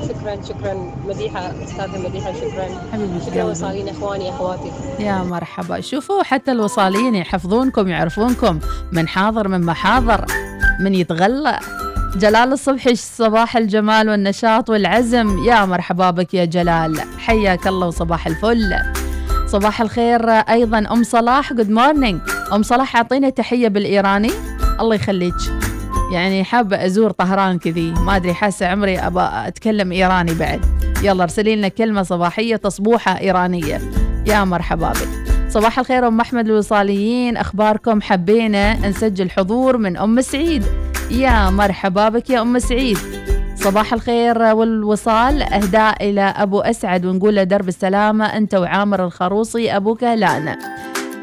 شكرا 0.07 0.41
شكرا. 0.49 0.93
مديحة 1.07 1.53
أستاذة 1.63 2.09
مديحة 2.09 2.33
شكرا. 2.33 2.67
حبيبة 2.93 3.25
شكرا. 3.25 3.43
وصالين 3.43 3.89
إخواني 3.89 4.29
أخواتي. 4.29 4.71
يا 4.99 5.23
مرحبا. 5.23 5.81
شوفوا 5.81 6.23
حتى 6.23 6.51
الوصاليين 6.51 7.15
يحفظونكم 7.15 7.87
يعرفونكم 7.87 8.59
من 8.91 9.07
حاضر 9.07 9.47
من 9.47 9.61
محاضر 9.61 10.25
من 10.79 10.93
يتغلى. 10.93 11.59
جلال 12.15 12.53
الصبحي 12.53 12.95
صباح 12.95 13.57
الجمال 13.57 14.09
والنشاط 14.09 14.69
والعزم. 14.69 15.43
يا 15.45 15.65
مرحبا 15.65 16.11
بك 16.11 16.33
يا 16.33 16.45
جلال. 16.45 16.99
حياك 17.17 17.67
الله 17.67 17.87
وصباح 17.87 18.27
الفل. 18.27 18.75
صباح 19.47 19.81
الخير 19.81 20.29
أيضا 20.29 20.77
أم 20.77 21.03
صلاح. 21.03 21.53
good 21.53 21.69
morning 21.69 22.21
أم 22.53 22.63
صلاح 22.63 22.95
أعطينا 22.95 23.29
تحية 23.29 23.67
بالإيراني. 23.67 24.31
الله 24.79 24.95
يخليك. 24.95 25.33
يعني 26.13 26.43
حابة 26.43 26.85
أزور 26.85 27.11
طهران 27.11 27.59
كذي. 27.59 27.91
ما 27.91 28.15
أدري 28.15 28.33
حاسة 28.33 28.67
عمري 28.67 28.99
أبى 28.99 29.29
أتكلم 29.33 29.91
إيراني 29.91 30.33
بعد. 30.33 30.65
يلا 31.03 31.23
أرسلي 31.23 31.55
لنا 31.55 31.67
كلمة 31.67 32.03
صباحية 32.03 32.55
تصبوحة 32.55 33.19
إيرانية. 33.19 33.81
يا 34.27 34.43
مرحبا 34.43 34.89
بك. 34.89 35.09
صباح 35.49 35.79
الخير 35.79 36.07
أم 36.07 36.19
أحمد 36.19 36.45
الوصاليين. 36.45 37.37
أخباركم 37.37 38.01
حبينا. 38.01 38.87
نسجل 38.89 39.29
حضور 39.29 39.77
من 39.77 39.97
أم 39.97 40.21
سعيد. 40.21 40.63
يا 41.11 41.49
مرحبا 41.49 42.09
بك 42.09 42.29
يا 42.29 42.41
أم 42.41 42.59
سعيد. 42.59 42.97
صباح 43.55 43.93
الخير 43.93 44.41
والوصال. 44.41 45.43
أهداء 45.43 46.09
إلى 46.09 46.21
أبو 46.21 46.59
أسعد 46.59 47.05
ونقول 47.05 47.35
له 47.35 47.43
درب 47.43 47.67
السلامة. 47.67 48.25
أنت 48.25 48.55
وعامر 48.55 49.05
الخروصي 49.05 49.75
أبو 49.75 49.95
كهلان 49.95 50.55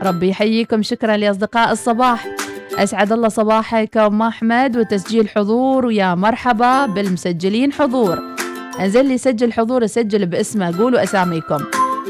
ربي 0.02 0.28
يحييكم. 0.28 0.82
شكرا 0.82 1.16
لأصدقاء 1.16 1.72
الصباح. 1.72 2.26
أسعد 2.78 3.12
الله 3.12 3.28
صباحك 3.28 3.96
أم 3.96 4.22
أحمد 4.22 4.76
وتسجيل 4.76 5.28
حضور 5.28 5.86
ويا 5.86 6.14
مرحبا 6.14 6.86
بالمسجلين 6.86 7.72
حضور. 7.72 8.18
أنزل 8.80 9.06
لي 9.06 9.18
سجل 9.18 9.52
حضور 9.52 9.84
أسجل 9.84 10.26
باسمه 10.26 10.78
قولوا 10.78 11.02
أساميكم. 11.02 11.58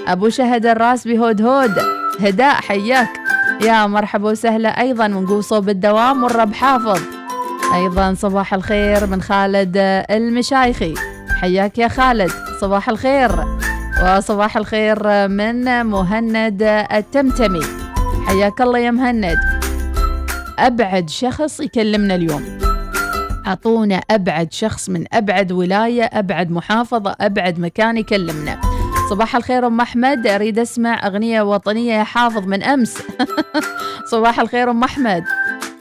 أبو 0.07 0.29
شهد 0.29 0.67
الراس 0.67 1.09
بهود 1.09 1.43
هود 1.43 1.79
هداء 2.21 2.55
حياك. 2.55 3.09
يا 3.63 3.87
مرحبا 3.87 4.31
وسهلا 4.31 4.81
أيضا 4.81 5.07
ونقول 5.07 5.45
صوب 5.45 5.69
الدوام 5.69 6.25
والرب 6.25 6.55
حافظ. 6.55 7.01
أيضا 7.75 8.15
صباح 8.15 8.55
الخير 8.55 9.07
من 9.07 9.23
خالد 9.23 9.77
المشايخي. 10.11 10.95
حياك 11.41 11.79
يا 11.79 11.89
خالد 11.89 12.31
صباح 12.61 12.89
الخير. 12.89 13.31
وصباح 14.03 14.57
الخير 14.57 15.29
من 15.29 15.87
مهند 15.87 16.63
التمتمي. 16.93 17.63
حياك 18.27 18.61
الله 18.61 18.79
يا 18.79 18.91
مهند. 18.91 19.39
أبعد 20.59 21.11
شخص 21.11 21.61
يكلمنا 21.61 22.15
اليوم. 22.15 22.59
أعطونا 23.47 24.01
أبعد 24.11 24.53
شخص 24.53 24.89
من 24.89 25.05
أبعد 25.13 25.53
ولاية 25.53 26.05
أبعد 26.05 26.51
محافظة 26.51 27.17
أبعد 27.21 27.59
مكان 27.59 27.97
يكلمنا. 27.97 28.61
صباح 29.11 29.37
الخير 29.37 29.67
أم 29.67 29.81
أحمد. 29.81 30.27
أريد 30.27 30.59
أسمع 30.59 31.07
أغنية 31.07 31.43
وطنية 31.43 31.95
يا 31.95 32.05
حافظ 32.05 32.47
من 32.47 32.63
أمس. 32.63 32.99
صباح 34.13 34.41
الخير 34.41 34.71
أم 34.71 34.85
أحمد. 34.85 35.25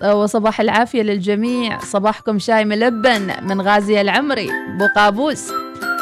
وصباح 0.03 0.61
العافية 0.61 1.01
للجميع. 1.01 1.79
صباحكم 1.79 2.39
شاي 2.39 2.65
ملبن 2.65 3.31
من 3.41 3.61
غازي 3.61 4.01
العمري. 4.01 4.49
بو 4.79 4.87
قابوس. 4.95 5.51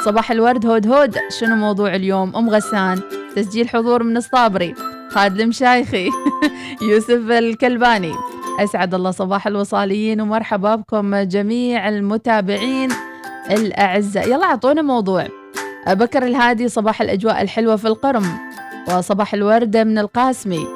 صباح 0.06 0.32
الورد 0.32 0.66
هود 0.66 0.88
هود. 0.88 1.16
شنو 1.40 1.56
موضوع 1.56 1.96
اليوم؟ 1.96 2.36
أم 2.36 2.50
غسان. 2.50 3.02
تسجيل 3.36 3.70
حضور 3.70 4.04
من 4.04 4.18
الصابري. 4.18 4.76
خالد 5.10 5.40
المشايخي 5.40 6.10
يوسف 6.90 7.32
الكلباني. 7.32 8.14
أسعد 8.60 8.94
الله 8.94 9.12
صباح 9.12 9.48
الوصاليين 9.48 10.22
ومرحبا 10.22 10.76
بكم 10.76 11.16
جميع 11.16 11.90
المتابعين 11.90 12.90
الأعزاء. 13.52 14.28
يلا 14.28 14.46
أعطونا 14.46 14.82
موضوع. 14.82 15.28
بكر 15.88 16.24
الهادي 16.24 16.68
صباح 16.70 17.02
الأجواء 17.02 17.42
الحلوة 17.42 17.76
في 17.76 17.88
القرم. 17.88 18.26
وصباح 18.90 19.34
الوردة 19.34 19.84
من 19.84 19.98
القاسمي. 19.98 20.68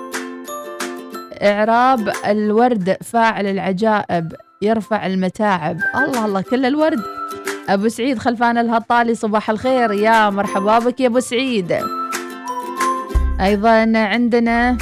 إعراب 1.41 2.12
الورد 2.28 2.97
فاعل 3.04 3.47
العجائب 3.47 4.34
يرفع 4.62 5.06
المتاعب. 5.06 5.78
الله 5.95 6.26
الله 6.26 6.41
كل 6.41 6.66
الورد. 6.66 7.02
أبو 7.74 7.88
سعيد 7.88 8.20
خلفان 8.20 8.58
الهطالي 8.58 9.16
صباح 9.16 9.50
الخير. 9.50 9.92
يا 9.92 10.30
مرحبا 10.30 10.80
بك 10.80 11.00
يا 11.00 11.08
أبو 11.08 11.20
سعيد. 11.20 11.78
أيضا 13.42 13.92
عندنا 13.96 14.78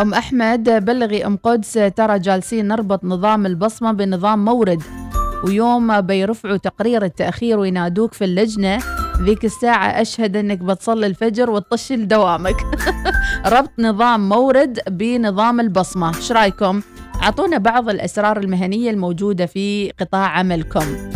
أم 0.00 0.14
أحمد 0.14 0.84
بلغي 0.84 1.26
أم 1.26 1.36
قدس 1.36 1.72
ترى 1.72 2.18
جالسين 2.18 2.68
نربط 2.68 3.04
نظام 3.04 3.46
البصمة 3.46 3.92
بنظام 3.92 4.44
مورد. 4.44 4.82
ويوم 5.44 6.00
بيرفعوا 6.00 6.56
تقرير 6.56 7.04
التأخير 7.04 7.58
وينادوك 7.58 8.14
في 8.14 8.24
اللجنة 8.24 8.78
ذيك 9.22 9.44
الساعة 9.44 9.86
أشهد 9.86 10.36
أنك 10.36 10.58
بتصلي 10.58 11.06
الفجر 11.06 11.50
وتطش 11.50 11.92
لدوامك 11.92 12.56
ربط 13.54 13.70
نظام 13.78 14.28
مورد 14.28 14.80
بنظام 14.88 15.60
البصمة. 15.60 16.16
إيش 16.16 16.32
رأيكم؟ 16.32 16.80
أعطونا 17.24 17.58
بعض 17.58 17.88
الأسرار 17.88 18.38
المهنية 18.38 18.90
الموجودة 18.90 19.46
في 19.46 19.90
قطاع 20.00 20.26
عملكم. 20.26 21.10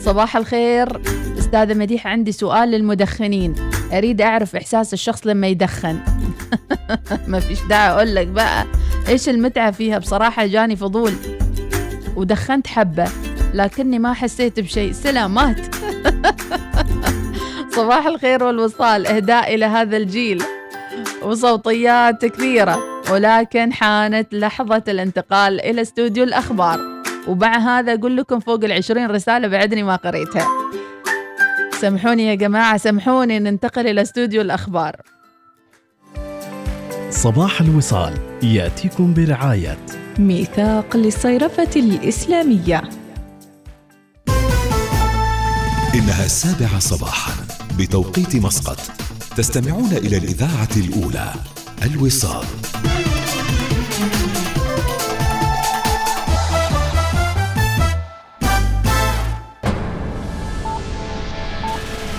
صباح 0.00 0.36
الخير. 0.36 1.00
أستاذة 1.38 1.74
مديحة 1.74 2.10
عندي 2.10 2.32
سؤال 2.32 2.70
للمدخنين. 2.70 3.54
أريد 3.92 4.20
أعرف 4.20 4.56
إحساس 4.56 4.92
الشخص 4.94 5.26
لما 5.26 5.46
يدخن. 5.46 5.98
ما 7.28 7.40
فيش 7.40 7.58
داعي 7.68 7.90
أقول 7.90 8.14
لك 8.14 8.26
بقى. 8.26 8.66
إيش 9.08 9.28
المتعة 9.28 9.70
فيها؟ 9.70 9.98
بصراحة 9.98 10.46
جاني 10.46 10.76
فضول. 10.76 11.12
ودخنت 12.16 12.66
حبة 12.66 13.08
لكني 13.54 13.98
ما 13.98 14.12
حسيت 14.12 14.60
بشيء. 14.60 14.92
سلامات. 14.92 15.74
صباح 17.76 18.06
الخير 18.06 18.44
والوصال. 18.44 19.06
إهداء 19.06 19.54
إلى 19.54 19.64
هذا 19.64 19.96
الجيل. 19.96 20.42
وصوتيات 21.22 22.24
كثيرة 22.24 22.78
ولكن 23.10 23.72
حانت 23.72 24.34
لحظة 24.34 24.82
الانتقال 24.88 25.60
إلى 25.60 25.82
استوديو 25.82 26.24
الأخبار. 26.24 26.80
ومع 27.28 27.58
هذا 27.58 27.94
أقول 27.94 28.16
لكم 28.16 28.40
فوق 28.40 28.64
العشرين 28.64 29.10
رسالة 29.10 29.48
بعدني 29.48 29.82
ما 29.82 29.96
قريتها. 29.96 30.46
سامحوني 31.80 32.26
يا 32.26 32.34
جماعة 32.34 32.76
سامحوني 32.76 33.38
ننتقل 33.38 33.86
إلى 33.86 34.02
استوديو 34.02 34.40
الأخبار. 34.40 34.96
صباح 37.10 37.60
الوصال 37.60 38.12
يأتيكم 38.42 39.14
برعاية. 39.14 39.78
ميثاق 40.18 40.96
للصيرفة 40.96 41.70
الإسلامية. 41.76 42.82
إنها 45.94 46.24
السابعة 46.24 46.78
صباحا 46.78 47.32
بتوقيت 47.78 48.36
مسقط. 48.36 49.09
تستمعون 49.40 49.92
إلى 49.92 50.16
الإذاعة 50.16 50.68
الأولى 50.76 51.32
الوصال. 51.82 52.44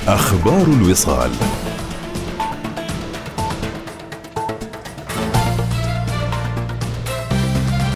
أخبار 0.07 0.63
الوصال. 0.63 1.31